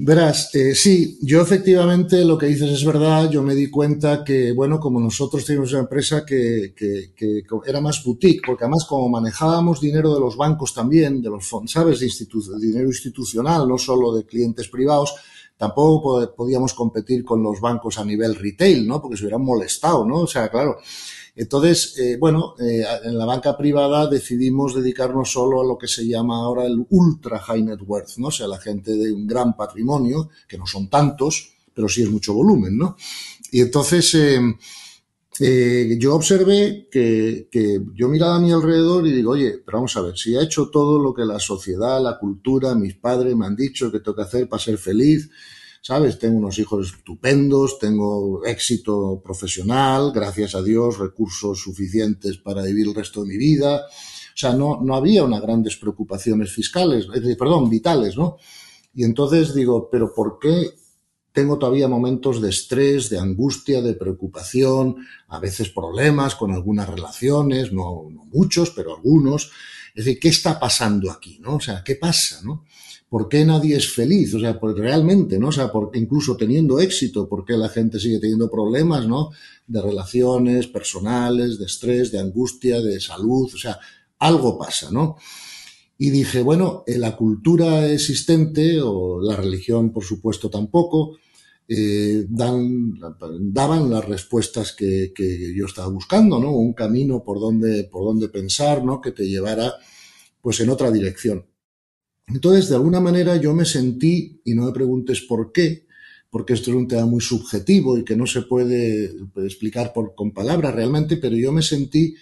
[0.00, 4.52] Verás, eh, sí, yo efectivamente lo que dices es verdad, yo me di cuenta que,
[4.52, 9.08] bueno, como nosotros teníamos una empresa que, que, que era más boutique, porque además como
[9.08, 11.98] manejábamos dinero de los bancos también, de los fondos, ¿sabes?
[11.98, 15.16] De, institu dinero institucional, no solo de clientes privados,
[15.56, 19.02] tampoco podíamos competir con los bancos a nivel retail, ¿no?
[19.02, 20.20] Porque se hubieran molestado, ¿no?
[20.20, 20.78] O sea, claro,
[21.40, 26.04] entonces, eh, bueno, eh, en la banca privada decidimos dedicarnos solo a lo que se
[26.04, 28.26] llama ahora el ultra high net worth, ¿no?
[28.26, 32.10] O sea, la gente de un gran patrimonio, que no son tantos, pero sí es
[32.10, 32.96] mucho volumen, ¿no?
[33.52, 34.40] Y entonces, eh,
[35.38, 39.96] eh, yo observé que, que, yo miraba a mi alrededor y digo, oye, pero vamos
[39.96, 43.46] a ver, si he hecho todo lo que la sociedad, la cultura, mis padres me
[43.46, 45.30] han dicho que tengo que hacer para ser feliz,
[45.82, 46.18] ¿sabes?
[46.18, 52.94] Tengo unos hijos estupendos, tengo éxito profesional, gracias a Dios, recursos suficientes para vivir el
[52.94, 53.86] resto de mi vida.
[53.86, 57.06] O sea, no, no había unas grandes preocupaciones fiscales,
[57.38, 58.36] perdón, vitales, ¿no?
[58.94, 60.72] Y entonces digo, pero ¿por qué
[61.38, 64.96] tengo todavía momentos de estrés, de angustia, de preocupación,
[65.28, 69.52] a veces problemas con algunas relaciones, no, no muchos, pero algunos.
[69.94, 71.38] Es decir, ¿qué está pasando aquí?
[71.40, 71.54] ¿no?
[71.54, 72.40] O sea, ¿qué pasa?
[72.42, 72.64] ¿no?
[73.08, 74.34] ¿Por qué nadie es feliz?
[74.34, 75.48] O sea, pues realmente, ¿no?
[75.48, 79.30] O sea, porque incluso teniendo éxito, ¿por qué la gente sigue teniendo problemas, ¿no?
[79.66, 83.78] De relaciones personales, de estrés, de angustia, de salud, o sea,
[84.18, 85.16] algo pasa, ¿no?
[85.96, 91.16] Y dije, bueno, la cultura existente, o la religión, por supuesto, tampoco,
[91.66, 92.94] eh, dan,
[93.40, 96.52] daban las respuestas que, que, yo estaba buscando, ¿no?
[96.52, 99.00] Un camino por donde, por donde pensar, ¿no?
[99.00, 99.74] Que te llevara,
[100.40, 101.44] pues, en otra dirección.
[102.28, 105.86] Entonces, de alguna manera yo me sentí, y no me preguntes por qué,
[106.30, 110.32] porque esto es un tema muy subjetivo y que no se puede explicar por, con
[110.32, 112.14] palabras realmente, pero yo me sentí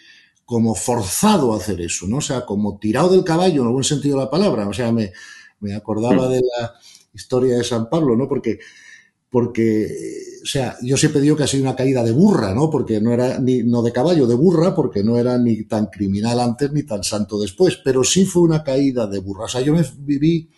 [0.45, 2.19] como forzado a hacer eso, ¿no?
[2.19, 4.69] O sea, como tirado del caballo en algún sentido de la palabra.
[4.69, 5.13] O sea, me,
[5.59, 6.75] me acordaba de la
[7.13, 8.29] historia de San Pablo, ¿no?
[8.29, 8.61] Porque
[9.31, 9.89] porque,
[10.43, 12.71] o sea, yo siempre digo que ha sido una caída de burra, ¿no?
[12.71, 16.41] Porque no era ni, no de caballo, de burra, porque no era ni tan criminal
[16.41, 19.45] antes ni tan santo después, pero sí fue una caída de burra.
[19.45, 20.49] O sea, yo me viví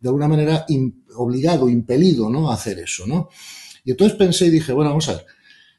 [0.00, 0.66] de alguna manera
[1.16, 2.50] obligado, impelido, ¿no?
[2.50, 3.28] A hacer eso, ¿no?
[3.84, 5.26] Y entonces pensé y dije, bueno, vamos a ver,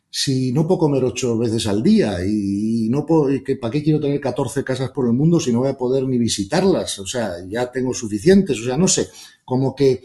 [0.09, 3.29] si no puedo comer ocho veces al día y, no puedo,
[3.61, 6.17] ¿para qué quiero tener 14 casas por el mundo si no voy a poder ni
[6.17, 6.97] visitarlas?
[6.99, 9.07] O sea, ya tengo suficientes, o sea, no sé,
[9.45, 10.01] como que,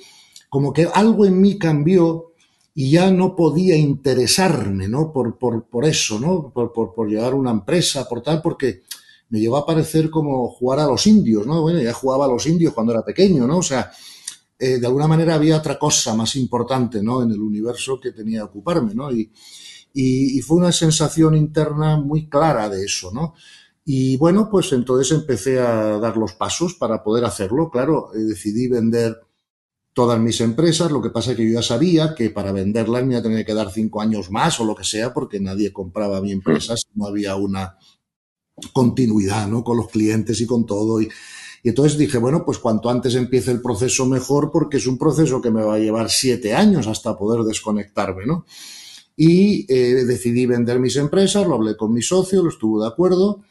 [0.51, 2.34] como que algo en mí cambió
[2.75, 5.13] y ya no podía interesarme, ¿no?
[5.13, 6.51] Por, por, por eso, ¿no?
[6.53, 8.83] Por, por, por, llevar una empresa, por tal, porque
[9.29, 11.63] me llevó a parecer como jugar a los indios, ¿no?
[11.63, 13.59] Bueno, ya jugaba a los indios cuando era pequeño, ¿no?
[13.59, 13.93] O sea,
[14.59, 17.23] eh, de alguna manera había otra cosa más importante, ¿no?
[17.23, 19.13] En el universo que tenía que ocuparme, ¿no?
[19.13, 19.31] Y,
[19.93, 23.35] y, fue una sensación interna muy clara de eso, ¿no?
[23.85, 27.71] Y bueno, pues entonces empecé a dar los pasos para poder hacerlo.
[27.71, 29.21] Claro, eh, decidí vender
[29.95, 30.91] todas mis empresas.
[30.91, 33.47] Lo que pasa es que yo ya sabía que para venderlas me iba a tener
[33.47, 36.89] que dar cinco años más o lo que sea, porque nadie compraba mi empresa si
[36.95, 37.79] no había una
[38.73, 39.65] continuidad ¿no?
[39.65, 41.01] con los clientes y con todo.
[41.01, 41.09] Y,
[41.63, 45.41] y, entonces dije, bueno, pues cuanto antes empiece el proceso mejor, porque es un proceso
[45.41, 48.45] que me va a llevar siete años hasta poder desconectarme, ¿no?
[49.17, 53.45] Y eh, decidí vender mis empresas, lo hablé con mi socio, lo estuvo de acuerdo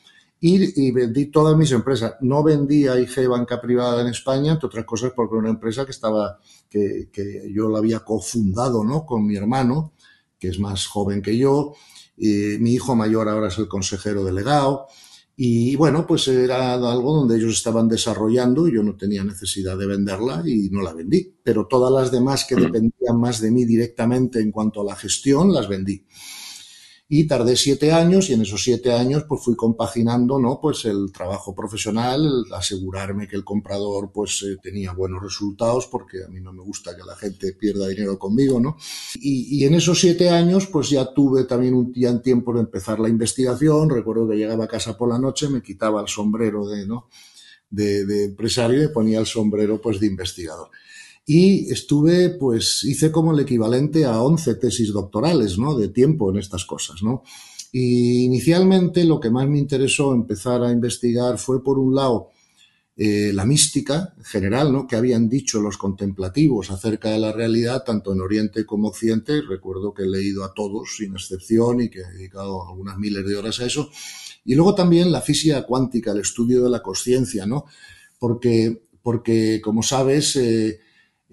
[0.45, 2.15] y, y, vendí todas mis empresas.
[2.19, 5.85] No vendí a IG Banca Privada en España, entre otras cosas porque era una empresa
[5.85, 6.37] que estaba,
[6.69, 9.05] que, que yo la había cofundado, ¿no?
[9.05, 9.93] Con mi hermano,
[10.37, 11.75] que es más joven que yo.
[12.17, 14.87] Y mi hijo mayor ahora es el consejero delegado.
[15.37, 19.87] Y bueno, pues era algo donde ellos estaban desarrollando y yo no tenía necesidad de
[19.87, 21.37] venderla y no la vendí.
[21.41, 25.53] Pero todas las demás que dependían más de mí directamente en cuanto a la gestión,
[25.53, 26.05] las vendí
[27.15, 31.11] y tardé siete años y en esos siete años pues fui compaginando no pues el
[31.11, 36.41] trabajo profesional el asegurarme que el comprador pues eh, tenía buenos resultados porque a mí
[36.41, 38.77] no me gusta que la gente pierda dinero conmigo no
[39.13, 42.61] y, y en esos siete años pues ya tuve también un ya en tiempo de
[42.61, 43.91] empezar la investigación.
[43.91, 47.09] Recuerdo que llegaba a casa por la noche me quitaba el sombrero de no
[47.69, 50.69] de, empresario y ponía el sombrero pues de investigador
[51.25, 55.77] y estuve, pues hice como el equivalente a 11 tesis doctorales, ¿no?
[55.77, 57.23] De tiempo en estas cosas, ¿no?
[57.71, 62.29] Y inicialmente lo que más me interesó empezar a investigar fue, por un lado,
[62.95, 64.85] eh, la mística general, ¿no?
[64.85, 69.41] Que habían dicho los contemplativos acerca de la realidad, tanto en Oriente como Occidente.
[69.41, 73.35] Recuerdo que he leído a todos, sin excepción, y que he dedicado algunas miles de
[73.35, 73.89] horas a eso.
[74.45, 77.65] Y luego también la física cuántica, el estudio de la conciencia, ¿no?
[78.19, 80.79] Porque, porque como sabes, eh,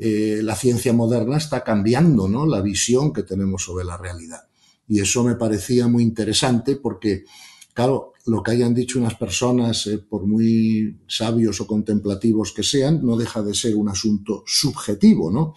[0.03, 2.47] eh, la ciencia moderna está cambiando ¿no?
[2.47, 4.49] la visión que tenemos sobre la realidad.
[4.89, 7.27] Y eso me parecía muy interesante porque,
[7.75, 13.05] claro, lo que hayan dicho unas personas, eh, por muy sabios o contemplativos que sean,
[13.05, 15.55] no deja de ser un asunto subjetivo, ¿no?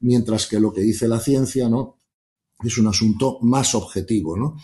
[0.00, 1.98] Mientras que lo que dice la ciencia, ¿no?
[2.64, 4.56] Es un asunto más objetivo, ¿no?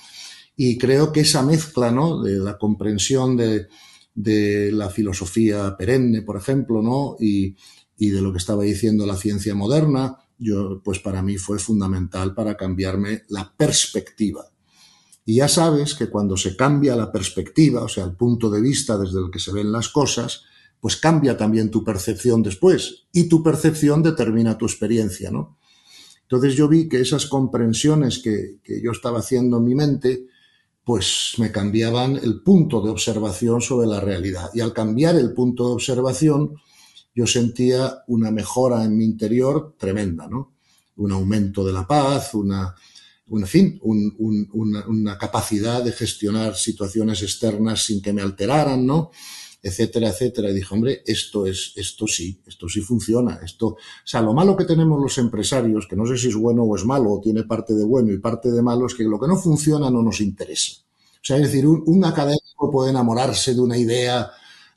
[0.56, 2.20] Y creo que esa mezcla, ¿no?
[2.20, 3.68] De la comprensión de,
[4.12, 7.16] de la filosofía perenne, por ejemplo, ¿no?
[7.20, 7.54] Y,
[8.00, 12.34] y de lo que estaba diciendo la ciencia moderna, yo, pues para mí fue fundamental
[12.34, 14.46] para cambiarme la perspectiva.
[15.26, 18.96] Y ya sabes que cuando se cambia la perspectiva, o sea, el punto de vista
[18.96, 20.44] desde el que se ven las cosas,
[20.80, 25.58] pues cambia también tu percepción después y tu percepción determina tu experiencia, ¿no?
[26.22, 30.26] Entonces yo vi que esas comprensiones que, que yo estaba haciendo en mi mente,
[30.84, 34.48] pues me cambiaban el punto de observación sobre la realidad.
[34.54, 36.54] Y al cambiar el punto de observación,
[37.14, 40.54] yo sentía una mejora en mi interior tremenda, ¿no?
[40.96, 42.74] Un aumento de la paz, una,
[43.30, 48.84] en fin, un, un, una, una, capacidad de gestionar situaciones externas sin que me alteraran,
[48.84, 49.10] ¿no?
[49.62, 50.50] etcétera, etcétera.
[50.50, 53.40] Y dije, hombre, esto es, esto sí, esto sí funciona.
[53.44, 56.62] Esto, o sea, lo malo que tenemos los empresarios, que no sé si es bueno
[56.62, 59.20] o es malo, o tiene parte de bueno y parte de malo, es que lo
[59.20, 60.72] que no funciona no nos interesa.
[61.14, 64.30] O sea, es decir, un académico puede enamorarse de una idea,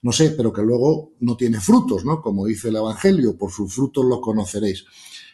[0.03, 2.21] no sé, pero que luego no tiene frutos, ¿no?
[2.21, 4.85] Como dice el Evangelio, por sus frutos los conoceréis.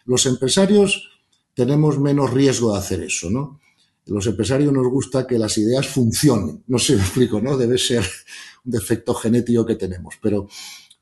[0.06, 1.10] Los empresarios
[1.56, 3.60] tenemos menos riesgo de hacer eso, ¿no?
[4.06, 6.64] Los empresarios nos gusta que las ideas funcionen.
[6.68, 7.58] No sé, me explico, ¿no?
[7.58, 8.06] Debe ser
[8.64, 10.48] un defecto genético que tenemos, pero,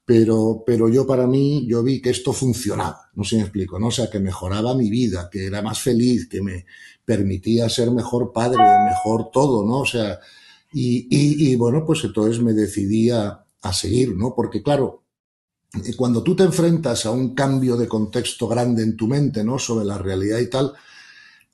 [0.05, 3.87] pero, pero yo para mí, yo vi que esto funcionaba, no sé me explico, ¿no?
[3.87, 6.65] O sea, que mejoraba mi vida, que era más feliz, que me
[7.03, 9.79] permitía ser mejor padre, mejor todo, ¿no?
[9.79, 10.19] O sea,
[10.71, 14.33] y, y, y bueno, pues entonces me decidí a, a seguir, ¿no?
[14.35, 15.03] Porque claro,
[15.95, 19.59] cuando tú te enfrentas a un cambio de contexto grande en tu mente, ¿no?
[19.59, 20.73] Sobre la realidad y tal,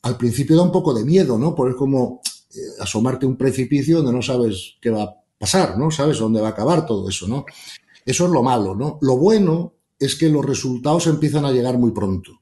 [0.03, 1.55] al principio da un poco de miedo, ¿no?
[1.55, 2.21] Porque es como
[2.53, 5.91] eh, asomarte a un precipicio donde no sabes qué va a pasar, ¿no?
[5.91, 7.45] Sabes dónde va a acabar todo eso, ¿no?
[8.05, 8.97] Eso es lo malo, ¿no?
[9.01, 12.41] Lo bueno es que los resultados empiezan a llegar muy pronto.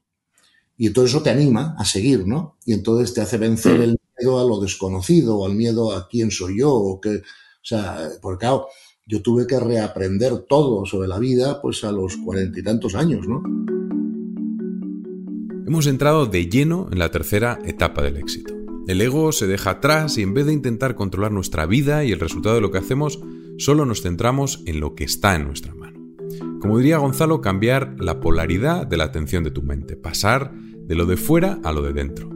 [0.76, 2.58] Y entonces eso te anima a seguir, ¿no?
[2.64, 6.30] Y entonces te hace vencer el miedo a lo desconocido, o al miedo a quién
[6.30, 8.66] soy yo, o que, o sea, porque claro,
[9.06, 13.26] yo tuve que reaprender todo sobre la vida, pues a los cuarenta y tantos años,
[13.26, 13.42] ¿no?
[15.66, 18.54] Hemos entrado de lleno en la tercera etapa del éxito.
[18.86, 22.20] El ego se deja atrás y en vez de intentar controlar nuestra vida y el
[22.20, 23.20] resultado de lo que hacemos,
[23.58, 26.00] solo nos centramos en lo que está en nuestra mano.
[26.60, 31.06] Como diría Gonzalo, cambiar la polaridad de la atención de tu mente, pasar de lo
[31.06, 32.30] de fuera a lo de dentro.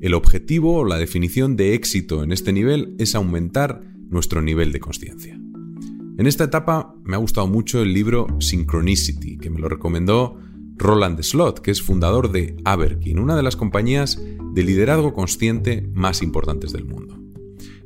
[0.00, 4.80] El objetivo o la definición de éxito en este nivel es aumentar nuestro nivel de
[4.80, 5.39] conciencia.
[6.20, 10.36] En esta etapa me ha gustado mucho el libro Synchronicity, que me lo recomendó
[10.76, 14.20] Roland Slot, que es fundador de Aberkin, una de las compañías
[14.52, 17.18] de liderazgo consciente más importantes del mundo.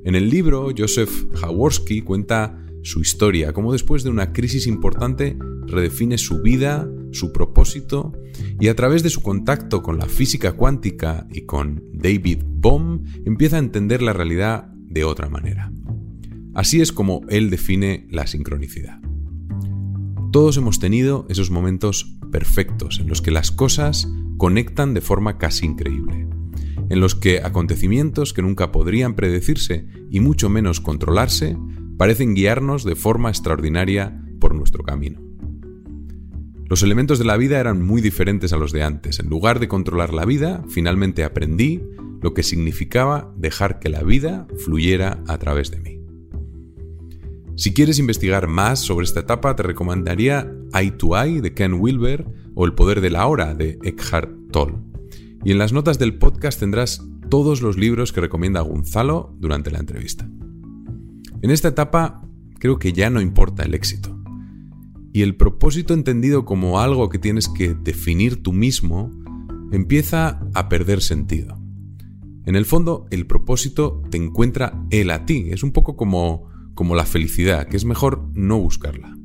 [0.05, 6.19] En el libro, Joseph Jaworski cuenta su historia, cómo después de una crisis importante redefine
[6.19, 8.15] su vida, su propósito
[8.59, 13.55] y a través de su contacto con la física cuántica y con David Bohm empieza
[13.55, 15.71] a entender la realidad de otra manera.
[16.55, 19.01] Así es como él define la sincronicidad.
[20.31, 25.67] Todos hemos tenido esos momentos perfectos en los que las cosas conectan de forma casi
[25.67, 26.27] increíble,
[26.89, 31.57] en los que acontecimientos que nunca podrían predecirse y mucho menos controlarse
[31.97, 35.21] parecen guiarnos de forma extraordinaria por nuestro camino.
[36.69, 39.21] Los elementos de la vida eran muy diferentes a los de antes.
[39.21, 41.83] En lugar de controlar la vida, finalmente aprendí
[42.23, 46.04] lo que significaba dejar que la vida fluyera a través de mí.
[47.57, 52.27] Si quieres investigar más sobre esta etapa, te recomendaría Eye to Eye de Ken Wilber
[52.57, 54.79] o El poder de la hora de Eckhart Tolle.
[55.45, 59.79] Y en las notas del podcast tendrás todos los libros que recomienda Gonzalo durante la
[59.79, 60.29] entrevista.
[61.43, 62.27] En esta etapa
[62.59, 64.19] creo que ya no importa el éxito.
[65.13, 69.13] Y el propósito entendido como algo que tienes que definir tú mismo
[69.71, 71.57] empieza a perder sentido.
[72.47, 75.47] En el fondo, el propósito te encuentra él a ti.
[75.51, 79.17] Es un poco como como la felicidad, que es mejor no buscarla.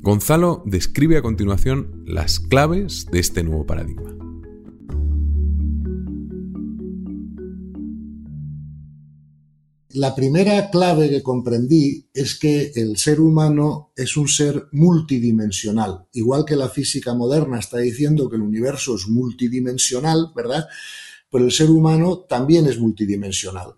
[0.00, 4.14] Gonzalo describe a continuación las claves de este nuevo paradigma.
[9.90, 16.06] La primera clave que comprendí es que el ser humano es un ser multidimensional.
[16.12, 20.66] Igual que la física moderna está diciendo que el universo es multidimensional, ¿verdad?
[21.30, 23.74] Pues el ser humano también es multidimensional.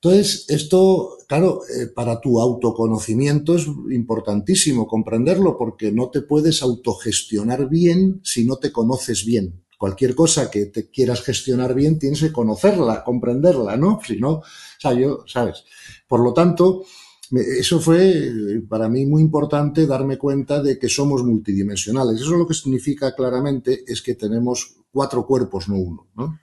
[0.00, 7.68] Entonces, esto, claro, eh, para tu autoconocimiento es importantísimo comprenderlo porque no te puedes autogestionar
[7.68, 9.64] bien si no te conoces bien.
[9.76, 14.00] Cualquier cosa que te quieras gestionar bien, tienes que conocerla, comprenderla, ¿no?
[14.06, 14.42] Si no, o
[14.78, 15.64] sea, yo, ¿sabes?
[16.06, 16.84] Por lo tanto,
[17.30, 22.20] eso fue eh, para mí muy importante darme cuenta de que somos multidimensionales.
[22.20, 26.38] Eso lo que significa claramente es que tenemos cuatro cuerpos, no uno, ¿no?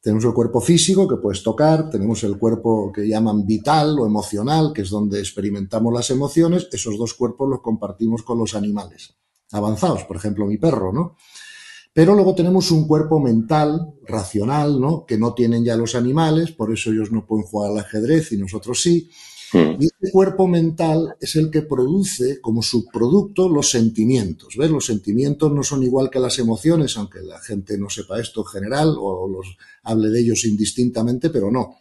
[0.00, 4.72] Tenemos el cuerpo físico que puedes tocar, tenemos el cuerpo que llaman vital o emocional,
[4.72, 6.68] que es donde experimentamos las emociones.
[6.70, 9.14] Esos dos cuerpos los compartimos con los animales
[9.52, 11.16] avanzados, por ejemplo, mi perro, ¿no?
[11.92, 15.04] Pero luego tenemos un cuerpo mental, racional, ¿no?
[15.04, 18.36] Que no tienen ya los animales, por eso ellos no pueden jugar al ajedrez y
[18.36, 19.10] nosotros sí.
[19.52, 19.80] Hmm.
[19.80, 24.54] Y este cuerpo mental es el que produce como subproducto los sentimientos.
[24.56, 24.70] ¿Ves?
[24.70, 28.46] Los sentimientos no son igual que las emociones, aunque la gente no sepa esto en
[28.46, 31.76] general o los hable de ellos indistintamente, pero no.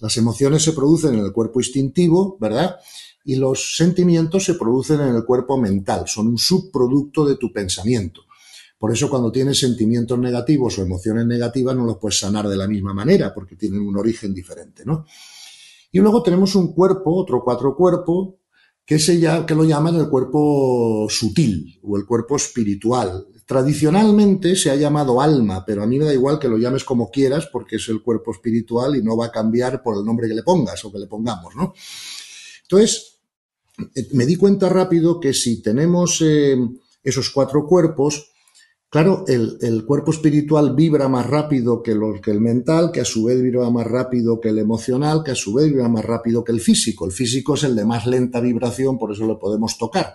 [0.00, 2.76] Las emociones se producen en el cuerpo instintivo, ¿verdad?
[3.24, 8.22] Y los sentimientos se producen en el cuerpo mental, son un subproducto de tu pensamiento.
[8.78, 12.68] Por eso cuando tienes sentimientos negativos o emociones negativas no los puedes sanar de la
[12.68, 15.06] misma manera, porque tienen un origen diferente, ¿no?
[15.96, 18.40] Y luego tenemos un cuerpo, otro cuatro cuerpo,
[18.84, 23.28] que, se que lo llaman el cuerpo sutil o el cuerpo espiritual.
[23.46, 27.10] Tradicionalmente se ha llamado alma, pero a mí me da igual que lo llames como
[27.10, 30.34] quieras porque es el cuerpo espiritual y no va a cambiar por el nombre que
[30.34, 31.72] le pongas o que le pongamos, ¿no?
[32.64, 33.20] Entonces,
[33.94, 36.58] eh, me di cuenta rápido que si tenemos eh,
[37.02, 38.32] esos cuatro cuerpos,
[38.96, 43.42] claro, el, cuerpo espiritual vibra más rápido que, que el mental, que a su vez
[43.42, 46.62] vibra más rápido que el emocional, que a su vez vibra más rápido que el
[46.62, 47.04] físico.
[47.04, 50.14] El físico es el de más lenta vibración, por eso lo podemos tocar.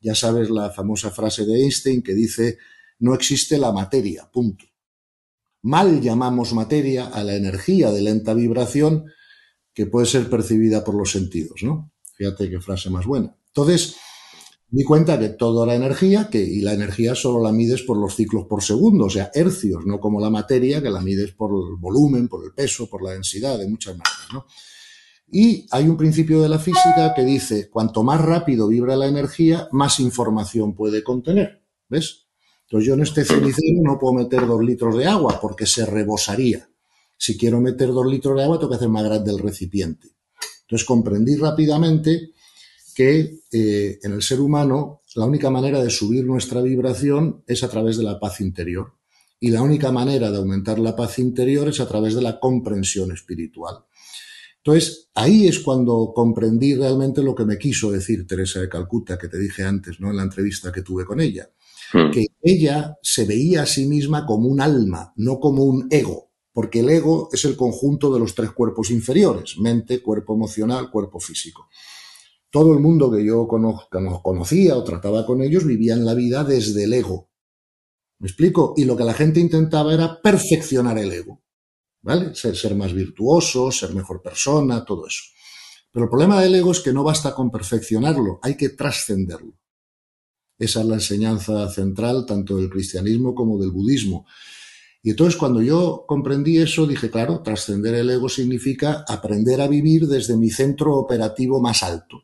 [0.00, 2.56] Ya sabes la famosa frase de Einstein que dice,
[3.00, 4.64] no existe la materia, punto.
[5.60, 9.04] Mal llamamos materia a la energía de lenta vibración
[9.74, 11.92] que puede ser percibida por los sentidos, ¿no?
[12.16, 13.36] Fíjate qué frase más buena.
[13.48, 13.96] Entonces,
[14.74, 18.16] di cuenta que toda la energía, que, y la energía solo la mides por los
[18.16, 21.76] ciclos por segundo, o sea, hercios, no como la materia, que la mides por el
[21.78, 24.46] volumen, por el peso, por la densidad, de muchas maneras, ¿no?
[25.30, 29.68] Y hay un principio de la física que dice, cuanto más rápido vibra la energía,
[29.70, 31.62] más información puede contener.
[31.88, 32.26] ¿Ves?
[32.62, 36.68] Entonces yo en este cenicero no puedo meter dos litros de agua porque se rebosaría.
[37.16, 40.08] Si quiero meter dos litros de agua, tengo que hacer más grande el recipiente.
[40.62, 42.33] Entonces comprendí rápidamente
[42.94, 47.68] que eh, en el ser humano la única manera de subir nuestra vibración es a
[47.68, 48.94] través de la paz interior.
[49.38, 53.12] Y la única manera de aumentar la paz interior es a través de la comprensión
[53.12, 53.84] espiritual.
[54.58, 59.28] Entonces, ahí es cuando comprendí realmente lo que me quiso decir Teresa de Calcuta, que
[59.28, 60.10] te dije antes, ¿no?
[60.10, 61.50] En la entrevista que tuve con ella.
[61.92, 62.10] Hmm.
[62.10, 66.30] Que ella se veía a sí misma como un alma, no como un ego.
[66.50, 71.20] Porque el ego es el conjunto de los tres cuerpos inferiores, mente, cuerpo emocional, cuerpo
[71.20, 71.68] físico.
[72.54, 76.84] Todo el mundo que yo conocía o trataba con ellos vivía en la vida desde
[76.84, 77.28] el ego.
[78.20, 78.74] ¿Me explico?
[78.76, 81.42] Y lo que la gente intentaba era perfeccionar el ego.
[82.00, 82.32] ¿vale?
[82.36, 85.24] Ser, más virtuoso, ser mejor persona, todo eso.
[85.90, 89.58] Pero el problema del ego es que no basta con perfeccionarlo, hay que trascenderlo.
[90.56, 94.26] Esa es la enseñanza central tanto del cristianismo como del budismo.
[95.02, 100.06] Y entonces cuando yo comprendí eso, dije, claro, trascender el ego significa aprender a vivir
[100.06, 102.22] desde mi centro operativo más alto.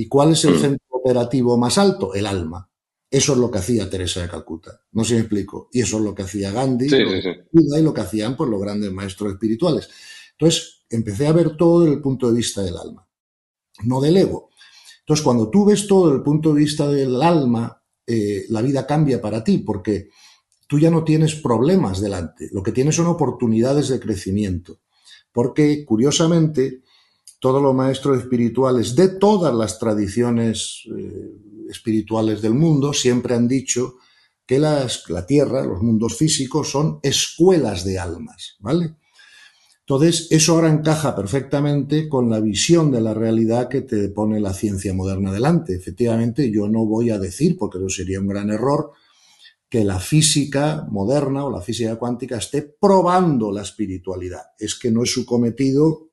[0.00, 0.58] ¿Y cuál es el mm.
[0.60, 2.14] centro operativo más alto?
[2.14, 2.66] El alma.
[3.10, 4.80] Eso es lo que hacía Teresa de Calcuta.
[4.92, 5.68] No sé si me explico.
[5.72, 9.34] Y eso es lo que hacía Gandhi y lo que hacían pues, los grandes maestros
[9.34, 9.90] espirituales.
[10.32, 13.06] Entonces, empecé a ver todo desde el punto de vista del alma,
[13.82, 14.48] no del ego.
[15.00, 18.86] Entonces, cuando tú ves todo desde el punto de vista del alma, eh, la vida
[18.86, 20.08] cambia para ti, porque
[20.66, 22.48] tú ya no tienes problemas delante.
[22.52, 24.80] Lo que tienes son oportunidades de crecimiento.
[25.30, 26.84] Porque, curiosamente,
[27.40, 31.32] todos los maestros espirituales de todas las tradiciones eh,
[31.70, 33.96] espirituales del mundo siempre han dicho
[34.46, 38.96] que las, la Tierra, los mundos físicos, son escuelas de almas, ¿vale?
[39.80, 44.52] Entonces, eso ahora encaja perfectamente con la visión de la realidad que te pone la
[44.52, 45.74] ciencia moderna delante.
[45.74, 48.92] Efectivamente, yo no voy a decir, porque eso sería un gran error,
[49.68, 54.42] que la física moderna o la física cuántica esté probando la espiritualidad.
[54.58, 56.09] Es que no es su cometido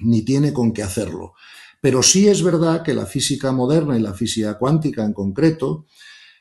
[0.00, 1.34] ni tiene con qué hacerlo.
[1.80, 5.86] Pero sí es verdad que la física moderna y la física cuántica en concreto,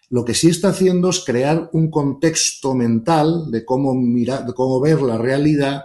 [0.10, 4.80] lo que sí está haciendo es crear un contexto mental de cómo mirar, de cómo
[4.82, 5.84] ver la realidad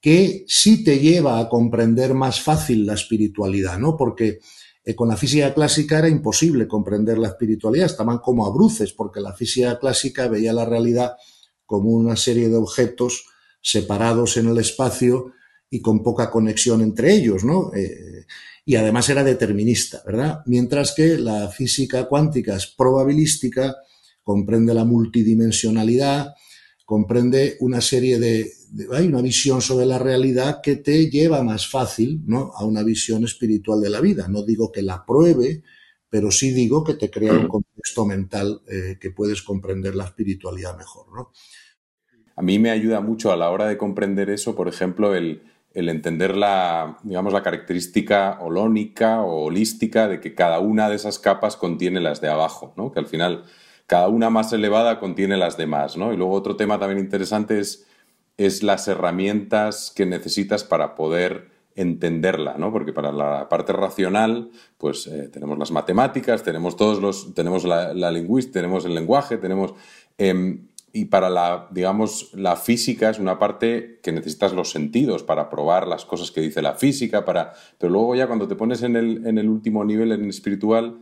[0.00, 3.96] que sí te lleva a comprender más fácil la espiritualidad, ¿no?
[3.96, 4.40] Porque
[4.84, 9.20] eh, con la física clásica era imposible comprender la espiritualidad, estaban como a bruces, porque
[9.20, 11.12] la física clásica veía la realidad
[11.64, 13.24] como una serie de objetos
[13.60, 15.32] separados en el espacio
[15.72, 17.72] y con poca conexión entre ellos, ¿no?
[17.74, 18.26] Eh,
[18.66, 20.42] y además era determinista, ¿verdad?
[20.44, 23.76] Mientras que la física cuántica es probabilística,
[24.22, 26.34] comprende la multidimensionalidad,
[26.84, 28.52] comprende una serie de,
[28.92, 32.52] hay una visión sobre la realidad que te lleva más fácil, ¿no?
[32.54, 34.28] A una visión espiritual de la vida.
[34.28, 35.62] No digo que la pruebe,
[36.10, 40.76] pero sí digo que te crea un contexto mental eh, que puedes comprender la espiritualidad
[40.76, 41.32] mejor, ¿no?
[42.36, 45.42] A mí me ayuda mucho a la hora de comprender eso, por ejemplo, el,
[45.74, 51.18] el entender la, digamos, la característica holónica o holística de que cada una de esas
[51.18, 52.92] capas contiene las de abajo, ¿no?
[52.92, 53.44] Que al final
[53.86, 56.12] cada una más elevada contiene las demás, ¿no?
[56.12, 57.86] Y luego otro tema también interesante es,
[58.36, 62.70] es las herramientas que necesitas para poder entenderla, ¿no?
[62.72, 68.10] Porque para la parte racional, pues eh, tenemos las matemáticas, tenemos todos los, tenemos la,
[68.10, 69.74] lingüística, tenemos el lenguaje, tenemos...
[70.18, 75.48] Em, y para la, digamos, la física es una parte que necesitas los sentidos para
[75.48, 77.54] probar las cosas que dice la física, para...
[77.78, 80.98] pero luego ya cuando te pones en el, en el último nivel, en el espiritual,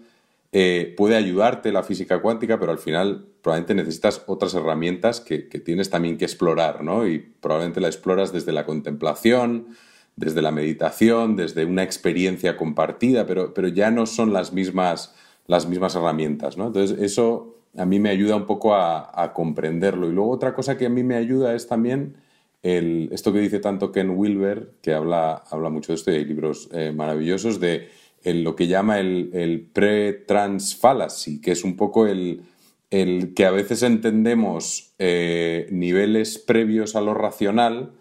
[0.53, 5.59] eh, puede ayudarte la física cuántica, pero al final probablemente necesitas otras herramientas que, que,
[5.59, 7.07] tienes también que explorar, ¿no?
[7.07, 9.69] Y probablemente la exploras desde la contemplación,
[10.17, 15.15] desde la meditación, desde una experiencia compartida, pero, pero ya no son las mismas,
[15.47, 16.69] las mismas herramientas, ¿no?
[16.69, 20.09] Entonces, eso a mí me ayuda un poco a, comprenderlo.
[20.09, 22.17] Y luego otra cosa que a mí me ayuda es también
[22.63, 26.25] el, esto que dice tanto Ken Wilber, que habla, habla mucho de esto y hay
[26.25, 27.89] libros eh, maravillosos, de
[28.25, 32.43] lo que llama el, el pre-trans fallacy, que es un poco el,
[32.91, 37.93] el que a veces entendemos eh, niveles previos a lo racional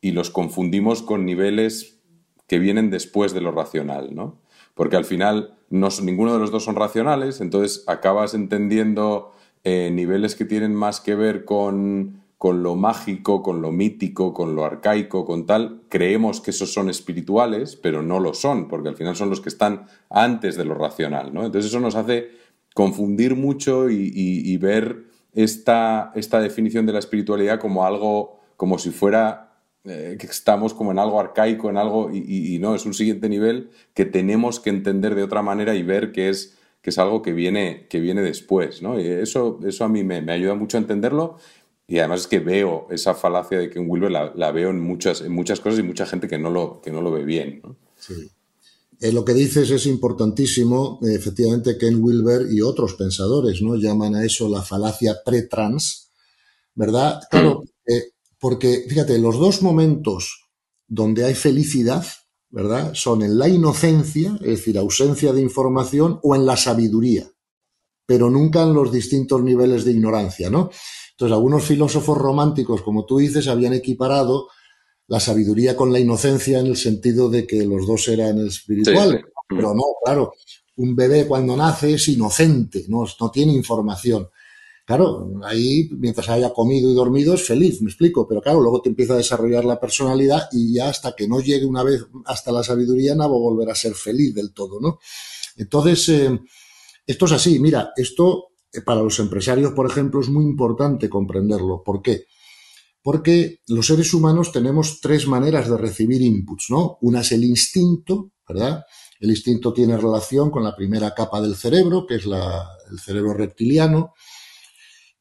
[0.00, 2.00] y los confundimos con niveles
[2.48, 4.41] que vienen después de lo racional, ¿no?
[4.74, 9.32] Porque al final no, ninguno de los dos son racionales, entonces acabas entendiendo
[9.64, 14.56] eh, niveles que tienen más que ver con, con lo mágico, con lo mítico, con
[14.56, 15.82] lo arcaico, con tal.
[15.88, 19.48] Creemos que esos son espirituales, pero no lo son, porque al final son los que
[19.48, 21.44] están antes de lo racional, ¿no?
[21.44, 22.30] Entonces eso nos hace
[22.74, 25.04] confundir mucho y, ver
[25.34, 29.51] esta, esta, definición de la espiritualidad como algo, como si fuera
[29.84, 33.70] eh, que estamos como en algo arcaico, en algo, y, no, es un siguiente nivel
[33.94, 37.32] que tenemos que entender de otra manera y ver que es, que es algo que
[37.32, 39.00] viene, que viene después, ¿no?
[39.00, 41.36] Y eso, eso a mí me, ayuda mucho a entenderlo
[41.88, 45.20] y además es que veo esa falacia de que en Wilber la, veo en muchas,
[45.20, 47.60] en muchas cosas y mucha gente que no lo, que no lo ve bien.
[47.98, 48.30] Sí.
[49.00, 51.00] Eh, lo que dices es importantísimo.
[51.02, 53.74] efectivamente, Ken Wilber y otros pensadores ¿no?
[53.74, 56.08] llaman a eso la falacia pre-trans,
[56.76, 57.20] ¿verdad?
[57.28, 57.64] Claro,
[58.42, 60.48] porque fíjate, los dos momentos
[60.88, 62.04] donde hay felicidad,
[62.50, 62.92] ¿verdad?
[62.92, 67.30] Son en la inocencia, es decir, ausencia de información, o en la sabiduría,
[68.04, 70.70] pero nunca en los distintos niveles de ignorancia, ¿no?
[71.12, 74.48] Entonces, algunos filósofos románticos, como tú dices, habían equiparado
[75.06, 79.22] la sabiduría con la inocencia en el sentido de que los dos eran espirituales.
[79.48, 80.32] Pero no, claro,
[80.78, 84.28] un bebé cuando nace es inocente, no, no tiene información.
[84.92, 88.90] Claro, ahí mientras haya comido y dormido es feliz, me explico, pero claro, luego te
[88.90, 92.62] empieza a desarrollar la personalidad y ya hasta que no llegue una vez hasta la
[92.62, 94.98] sabiduría no va a volver a ser feliz del todo, ¿no?
[95.56, 96.38] Entonces, eh,
[97.06, 101.82] esto es así, mira, esto eh, para los empresarios, por ejemplo, es muy importante comprenderlo.
[101.82, 102.26] ¿Por qué?
[103.00, 106.98] Porque los seres humanos tenemos tres maneras de recibir inputs, ¿no?
[107.00, 108.84] Una es el instinto, ¿verdad?
[109.18, 114.12] El instinto tiene relación con la primera capa del cerebro, que es el cerebro reptiliano.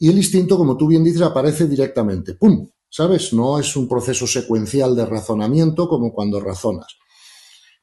[0.01, 2.33] Y el instinto, como tú bien dices, aparece directamente.
[2.33, 2.67] ¡Pum!
[2.89, 3.31] ¿Sabes?
[3.31, 6.97] No es un proceso secuencial de razonamiento como cuando razonas.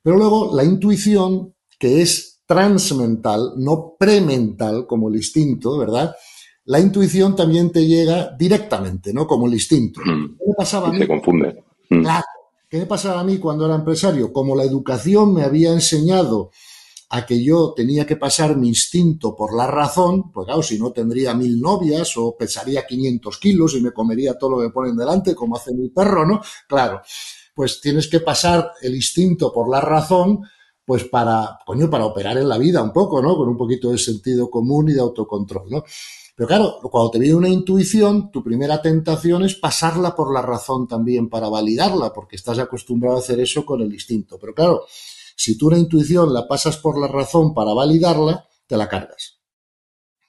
[0.02, 6.14] Pero luego la intuición, que es transmental, no premental como el instinto, ¿verdad?
[6.68, 9.26] la intuición también te llega directamente, ¿no?
[9.26, 10.02] Como el instinto.
[10.04, 10.36] Mm.
[10.38, 10.98] ¿Qué me pasaba a mí?
[10.98, 11.64] Se confunde.
[11.88, 12.02] Mm.
[12.02, 12.24] Claro.
[12.68, 14.30] ¿Qué me pasaba a mí cuando era empresario?
[14.34, 16.50] Como la educación me había enseñado
[17.10, 20.92] a que yo tenía que pasar mi instinto por la razón, pues claro, si no
[20.92, 25.34] tendría mil novias o pesaría 500 kilos y me comería todo lo que ponen delante,
[25.34, 26.40] como hace mi perro, ¿no?
[26.68, 27.00] Claro,
[27.54, 30.40] pues tienes que pasar el instinto por la razón,
[30.84, 33.36] pues para, coño, para operar en la vida un poco, ¿no?
[33.36, 35.84] Con un poquito de sentido común y de autocontrol, ¿no?
[36.38, 40.86] Pero claro, cuando te viene una intuición, tu primera tentación es pasarla por la razón
[40.86, 44.38] también para validarla, porque estás acostumbrado a hacer eso con el instinto.
[44.40, 44.84] Pero claro,
[45.38, 49.40] si tú una intuición la pasas por la razón para validarla, te la cargas.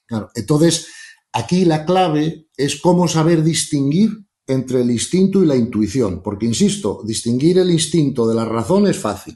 [0.05, 0.87] Claro, entonces
[1.33, 4.11] aquí la clave es cómo saber distinguir
[4.45, 8.99] entre el instinto y la intuición, porque insisto, distinguir el instinto de la razón es
[8.99, 9.35] fácil,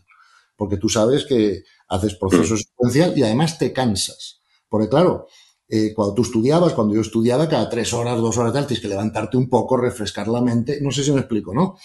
[0.56, 4.42] porque tú sabes que haces procesos secuencial y además te cansas.
[4.70, 5.28] Porque claro,
[5.68, 9.38] eh, cuando tú estudiabas, cuando yo estudiaba, cada tres horas, dos horas tienes que levantarte
[9.38, 10.80] un poco, refrescar la mente.
[10.82, 11.78] No sé si me explico, ¿no?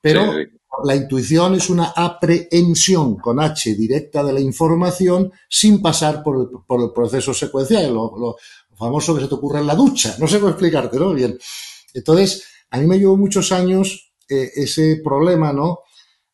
[0.00, 0.32] Pero
[0.82, 6.50] la intuición es una aprehensión con H directa de la información sin pasar por
[6.80, 8.36] el, proceso secuencial, lo,
[8.76, 10.16] famoso que se te ocurre en la ducha.
[10.18, 11.14] No sé cómo explicarte, ¿no?
[11.14, 11.38] Bien.
[11.92, 15.80] Entonces, a mí me llevó muchos años eh, ese problema, ¿no?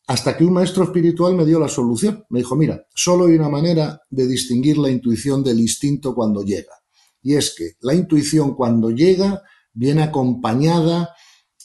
[0.06, 2.24] Hasta que un maestro espiritual me dio la solución.
[2.30, 6.80] Me dijo, mira, solo hay una manera de distinguir la intuición del instinto cuando llega
[7.22, 11.14] y es que la intuición cuando llega viene acompañada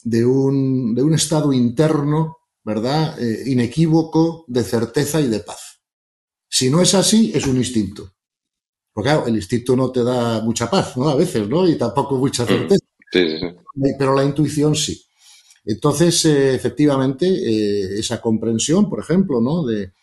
[0.04, 3.22] de un, de un estado interno, ¿verdad?
[3.22, 5.80] Eh, inequívoco de certeza y de paz.
[6.50, 8.12] Si no es así, es un instinto.
[8.92, 11.08] Porque claro, el instinto no te da mucha paz, ¿no?
[11.10, 11.68] A veces, ¿no?
[11.68, 12.48] Y tampoco mucha mm.
[12.48, 12.86] certeza.
[13.12, 13.92] Sí, sí, sí.
[13.98, 15.02] Pero la intuición sí.
[15.64, 19.64] Entonces, eh, efectivamente, eh, esa comprensión, por ejemplo, ¿no?
[19.66, 19.94] De,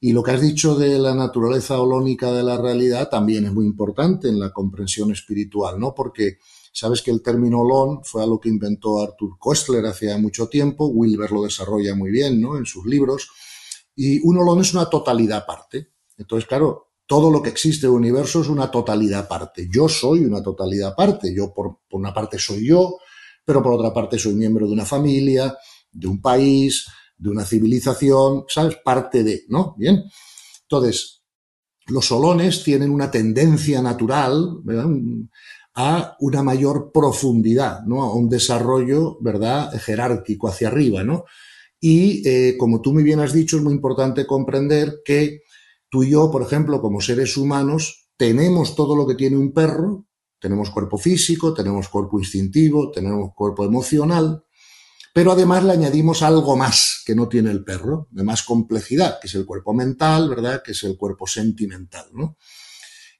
[0.00, 3.66] y lo que has dicho de la naturaleza holónica de la realidad también es muy
[3.66, 5.94] importante en la comprensión espiritual, ¿no?
[5.94, 6.38] Porque
[6.76, 11.32] sabes que el término holón fue algo que inventó Arthur Koestler hace mucho tiempo, Wilber
[11.32, 12.58] lo desarrolla muy bien, ¿no?
[12.58, 13.30] En sus libros.
[13.94, 15.92] Y un holón es una totalidad aparte.
[16.18, 19.68] Entonces, claro, todo lo que existe en el universo es una totalidad aparte.
[19.72, 21.34] Yo soy una totalidad aparte.
[21.34, 22.98] Yo, por, una parte, soy yo,
[23.42, 25.56] pero por otra parte, soy miembro de una familia,
[25.90, 28.76] de un país, de una civilización, ¿sabes?
[28.84, 29.74] Parte de, ¿no?
[29.78, 30.04] Bien.
[30.60, 31.22] Entonces,
[31.86, 34.60] los solones tienen una tendencia natural.
[35.76, 38.02] A una mayor profundidad, ¿no?
[38.02, 39.70] A un desarrollo, ¿verdad?
[39.78, 41.24] Jerárquico hacia arriba, ¿no?
[41.78, 45.42] Y eh, como tú muy bien has dicho, es muy importante comprender que
[45.90, 50.06] tú y yo, por ejemplo, como seres humanos, tenemos todo lo que tiene un perro,
[50.40, 54.44] tenemos cuerpo físico, tenemos cuerpo instintivo, tenemos cuerpo emocional,
[55.12, 59.28] pero además le añadimos algo más que no tiene el perro, de más complejidad, que
[59.28, 60.62] es el cuerpo mental, ¿verdad?
[60.64, 62.38] Que es el cuerpo sentimental, ¿no?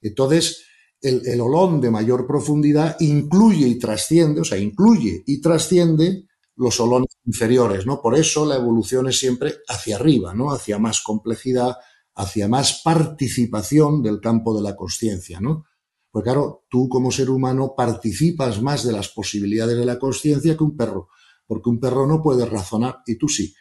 [0.00, 0.65] Entonces,
[1.00, 6.26] el, el olón de mayor profundidad incluye y trasciende, o sea, incluye y trasciende
[6.56, 8.00] los olones inferiores, ¿no?
[8.00, 10.52] Por eso la evolución es siempre hacia arriba, ¿no?
[10.52, 11.76] Hacia más complejidad,
[12.14, 15.64] hacia más participación del campo de la conciencia, ¿no?
[16.10, 20.64] Pues claro, tú como ser humano participas más de las posibilidades de la conciencia que
[20.64, 21.08] un perro
[21.46, 23.54] porque un perro no puede razonar y tú sí.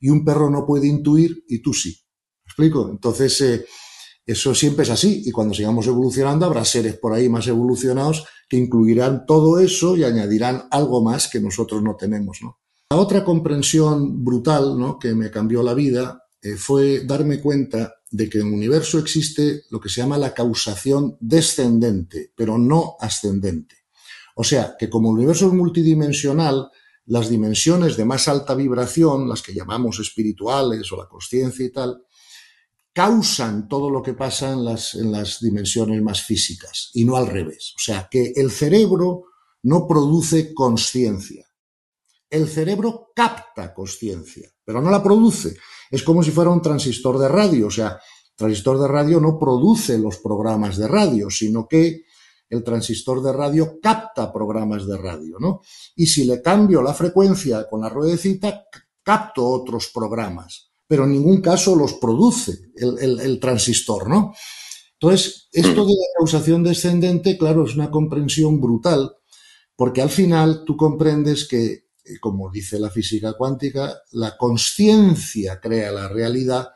[0.00, 1.90] Y un perro no puede intuir y tú sí.
[2.44, 2.88] ¿Me explico?
[2.90, 3.66] Entonces, eh,
[4.24, 5.22] eso siempre es así.
[5.26, 10.04] Y cuando sigamos evolucionando, habrá seres por ahí más evolucionados que incluirán todo eso y
[10.04, 12.58] añadirán algo más que nosotros no tenemos, ¿no?
[12.90, 14.98] La otra comprensión brutal, ¿no?
[14.98, 19.62] Que me cambió la vida eh, fue darme cuenta de que en el universo existe
[19.70, 23.76] lo que se llama la causación descendente, pero no ascendente.
[24.34, 26.68] O sea, que como el universo es multidimensional,
[27.06, 32.02] las dimensiones de más alta vibración, las que llamamos espirituales o la conciencia y tal,
[32.92, 37.26] causan todo lo que pasa en las, en las dimensiones más físicas y no al
[37.26, 37.72] revés.
[37.76, 39.24] O sea, que el cerebro
[39.62, 41.46] no produce conciencia.
[42.28, 45.56] El cerebro capta conciencia, pero no la produce.
[45.90, 47.66] Es como si fuera un transistor de radio.
[47.66, 52.04] O sea, el transistor de radio no produce los programas de radio, sino que
[52.48, 55.62] el transistor de radio capta programas de radio, ¿no?
[55.96, 58.66] Y si le cambio la frecuencia con la ruedecita,
[59.02, 64.34] capto otros programas, pero en ningún caso los produce el, transistor, ¿no?
[65.00, 69.10] Entonces, esto de la causación descendente, claro, es una comprensión brutal,
[69.74, 75.92] porque al final tú comprendes que, eh, como dice la física cuántica, la conciencia crea
[75.92, 76.68] la realidad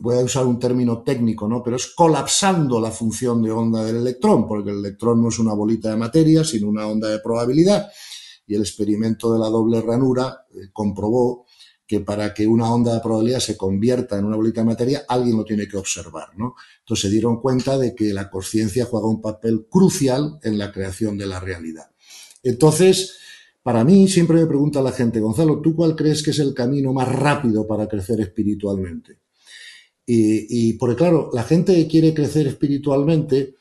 [0.00, 1.62] voy a usar un término técnico, ¿no?
[1.62, 5.54] Pero es colapsando la función de onda del electrón, porque el electrón no es una
[5.54, 7.92] bolita de materia, sino una onda de probabilidad.
[8.44, 11.46] Y el experimento de la doble ranura eh, comprobó
[11.86, 15.36] que para que una onda de probabilidad se convierta en una bolita de materia, alguien
[15.36, 16.54] lo tiene que observar, ¿no?
[16.80, 21.18] Entonces se dieron cuenta de que la conciencia juega un papel crucial en la creación
[21.18, 21.90] de la realidad.
[22.42, 23.18] Entonces,
[23.62, 26.92] para mí siempre me pregunta la gente, Gonzalo, ¿tú cuál crees que es el camino
[26.92, 29.18] más rápido para crecer espiritualmente?
[30.06, 33.54] Y, porque claro, la gente que quiere crecer espiritualmente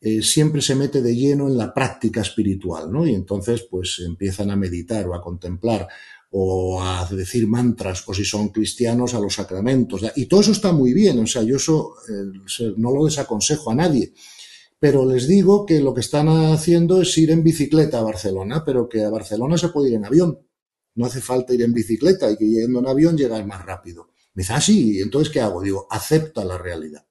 [0.00, 3.06] eh, siempre se mete de lleno en la práctica espiritual, ¿no?
[3.06, 5.86] Y entonces pues empiezan a meditar o a contemplar
[6.34, 10.02] o a decir mantras, o si son cristianos, a los sacramentos.
[10.16, 13.74] Y todo eso está muy bien, o sea, yo eso eh, no lo desaconsejo a
[13.74, 14.14] nadie.
[14.78, 18.88] Pero les digo que lo que están haciendo es ir en bicicleta a Barcelona, pero
[18.88, 20.38] que a Barcelona se puede ir en avión.
[20.94, 24.08] No hace falta ir en bicicleta y que yendo en avión llegar más rápido.
[24.34, 25.62] Me dice, ah, sí, entonces ¿qué hago?
[25.62, 27.06] Digo, acepta la realidad.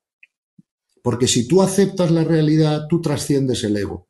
[1.03, 4.09] Porque si tú aceptas la realidad, tú trasciendes el ego.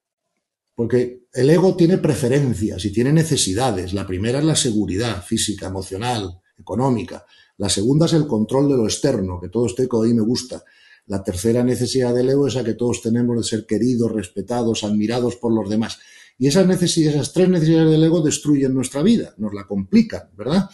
[0.76, 3.94] Porque el ego tiene preferencias y tiene necesidades.
[3.94, 7.26] La primera es la seguridad física, emocional, económica.
[7.58, 10.22] La segunda es el control de lo externo, que todo esté como a mí me
[10.22, 10.64] gusta.
[11.08, 15.36] La tercera necesidad del ego es a que todos tenemos de ser queridos, respetados, admirados
[15.36, 16.00] por los demás.
[16.38, 20.70] Y esas necesidades, esas tres necesidades del ego destruyen nuestra vida, nos la complican, ¿verdad?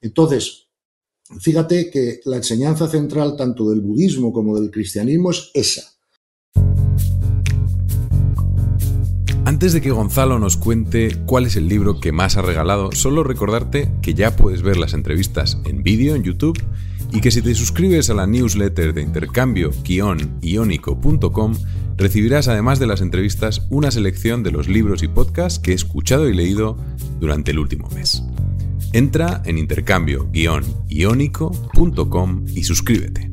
[0.00, 0.70] Entonces,
[1.38, 5.82] Fíjate que la enseñanza central tanto del budismo como del cristianismo es esa.
[9.60, 13.22] Antes de que Gonzalo nos cuente cuál es el libro que más ha regalado, solo
[13.22, 16.58] recordarte que ya puedes ver las entrevistas en vídeo en YouTube
[17.12, 21.54] y que si te suscribes a la newsletter de intercambio-iónico.com
[21.98, 26.26] recibirás además de las entrevistas una selección de los libros y podcasts que he escuchado
[26.26, 26.78] y leído
[27.18, 28.22] durante el último mes.
[28.94, 33.30] Entra en intercambio-iónico.com y suscríbete.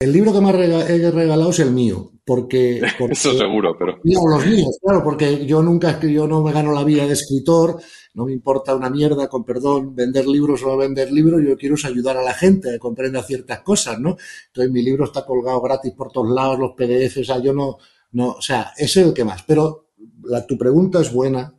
[0.00, 2.80] El libro que más he regalado es el mío, porque...
[3.10, 3.98] Eso seguro, pero...
[4.04, 7.80] No, los míos, claro, porque yo nunca, yo no me gano la vida de escritor,
[8.14, 11.76] no me importa una mierda, con perdón, vender libros o no vender libros, yo quiero
[11.84, 14.16] ayudar a la gente a que comprenda ciertas cosas, ¿no?
[14.48, 17.78] Entonces mi libro está colgado gratis por todos lados, los PDFs, o sea, yo no,
[18.12, 19.42] no, o sea, ese es el que más.
[19.44, 19.88] Pero
[20.24, 21.54] la, tu pregunta es buena,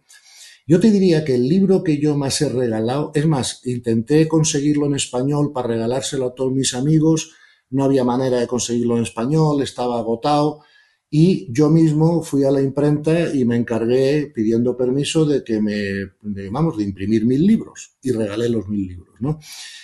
[0.65, 4.85] yo te diría que el libro que yo más he regalado, es más, intenté conseguirlo
[4.85, 7.31] en español para regalárselo a todos mis amigos,
[7.73, 10.61] no había manera de conseguirlo en español, estaba agotado
[11.09, 16.49] y yo mismo fui a la imprenta y me encargué pidiendo permiso de que me,
[16.49, 19.39] vamos, de imprimir mil libros y regalé los mil libros, ¿no?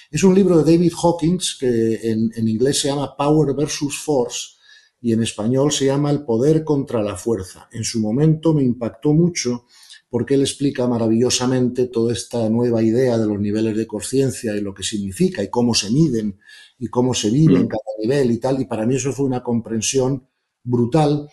[0.10, 4.58] Es un libro de David Hawkins que en inglés se llama Power versus Force
[5.02, 7.70] y en español se llama El poder contra la fuerza.
[7.72, 9.66] En su momento me impactó mucho
[10.10, 14.74] porque él explica maravillosamente toda esta nueva idea de los niveles de conciencia y lo
[14.74, 16.40] que significa y cómo se miden
[16.80, 17.68] y cómo se vive en mm.
[17.68, 18.60] cada nivel y tal.
[18.62, 20.28] Y para mí eso fue una comprensión
[20.64, 21.30] brutal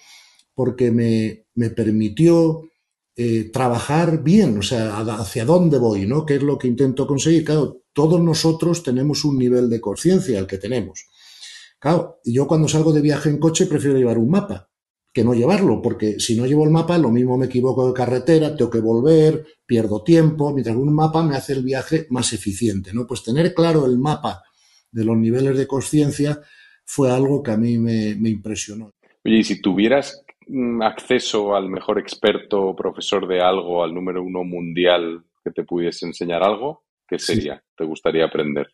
[0.54, 2.62] porque me, me permitió
[3.16, 6.26] eh, trabajar bien, o sea, hacia dónde voy, ¿no?
[6.26, 7.44] ¿Qué es lo que intento conseguir?
[7.44, 11.06] Claro, todos nosotros tenemos un nivel de conciencia, el que tenemos.
[11.78, 14.70] Claro, y yo cuando salgo de viaje en coche prefiero llevar un mapa
[15.16, 18.54] que no llevarlo, porque si no llevo el mapa, lo mismo me equivoco de carretera,
[18.54, 23.06] tengo que volver, pierdo tiempo, mientras un mapa me hace el viaje más eficiente, ¿no?
[23.06, 24.42] Pues tener claro el mapa
[24.92, 26.38] de los niveles de conciencia
[26.84, 28.92] fue algo que a mí me, impresionó.
[29.24, 34.22] Oye, y si tuvieras mm, acceso al mejor experto o profesor de algo, al número
[34.22, 37.64] uno mundial que te pudiese enseñar algo, ¿qué sería?
[37.74, 38.66] ¿Te gustaría aprender?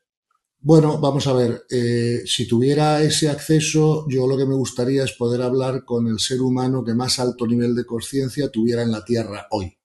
[0.64, 5.12] Bueno, vamos a ver, eh, si tuviera ese acceso, yo lo que me gustaría es
[5.12, 9.04] poder hablar con el ser humano que más alto nivel de conciencia tuviera en la
[9.04, 9.76] Tierra hoy.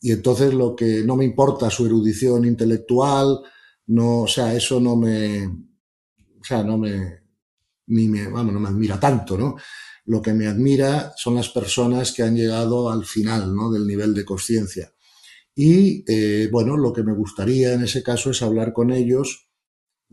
[0.00, 3.42] Y entonces lo que no me importa su erudición intelectual,
[3.86, 7.20] no, o sea, eso no me, o sea, no me,
[7.86, 9.54] ni me, vamos, no me admira tanto, ¿no?
[10.06, 13.70] Lo que me admira son las personas que han llegado al final, ¿no?
[13.70, 14.92] Del nivel de conciencia.
[15.54, 19.49] Y, eh, bueno, lo que me gustaría en ese caso es hablar con ellos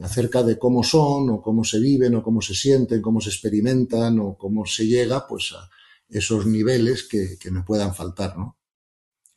[0.01, 4.19] acerca de cómo son o cómo se viven o cómo se sienten, cómo se experimentan
[4.19, 5.69] o cómo se llega pues a
[6.09, 8.57] esos niveles que, me puedan faltar, ¿no?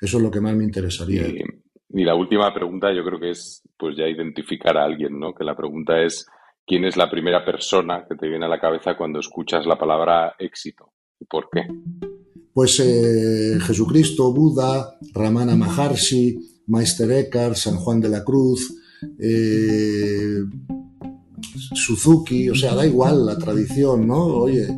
[0.00, 1.26] Eso es lo que más me interesaría.
[1.28, 5.34] Y, la última pregunta yo creo que es pues ya identificar a alguien, ¿no?
[5.34, 6.26] Que la pregunta es
[6.64, 10.36] ¿quién es la primera persona que te viene a la cabeza cuando escuchas la palabra
[10.38, 10.92] éxito?
[11.18, 11.66] ¿Y por qué?
[12.52, 18.79] Pues eh, Jesucristo, Buda, Ramana Maharshi, Meister Eckhart, San Juan de la Cruz,
[19.18, 20.42] eh,
[21.74, 24.24] Suzuki, o sea, da igual la tradición, ¿no?
[24.24, 24.68] Oye,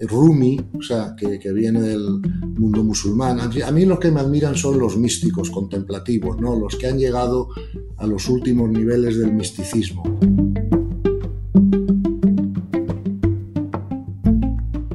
[0.00, 2.20] Rumi, o sea, que, viene del
[2.58, 3.40] mundo musulmán.
[3.40, 6.56] A mí los que me admiran son los místicos contemplativos, ¿no?
[6.56, 7.48] Los que han llegado
[7.96, 10.02] a los últimos niveles del misticismo.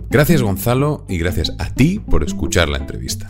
[0.10, 3.30] Gracias Gonzalo y gracias a ti por escuchar la entrevista.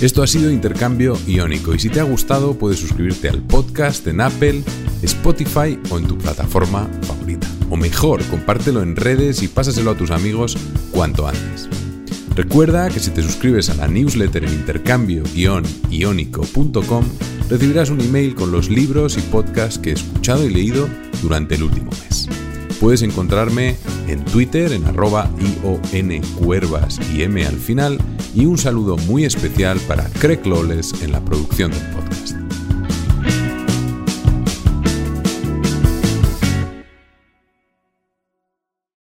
[0.00, 4.22] Esto ha sido Intercambio Iónico y si te ha gustado puedes suscribirte al podcast en
[4.22, 4.62] Apple,
[5.02, 7.46] Spotify o en tu plataforma favorita.
[7.68, 10.56] O mejor, compártelo en redes y pásaselo a tus amigos
[10.90, 11.68] cuanto antes.
[12.34, 17.04] Recuerda que si te suscribes a la newsletter en intercambio-iónico.com
[17.50, 20.88] recibirás un email con los libros y podcasts que he escuchado y leído
[21.20, 22.26] durante el último mes.
[22.80, 23.76] Puedes encontrarme
[24.08, 25.30] en Twitter en arroba
[25.92, 27.98] ioncuervas y m al final
[28.34, 30.40] y un saludo muy especial para Craig
[31.02, 32.39] en la producción del podcast.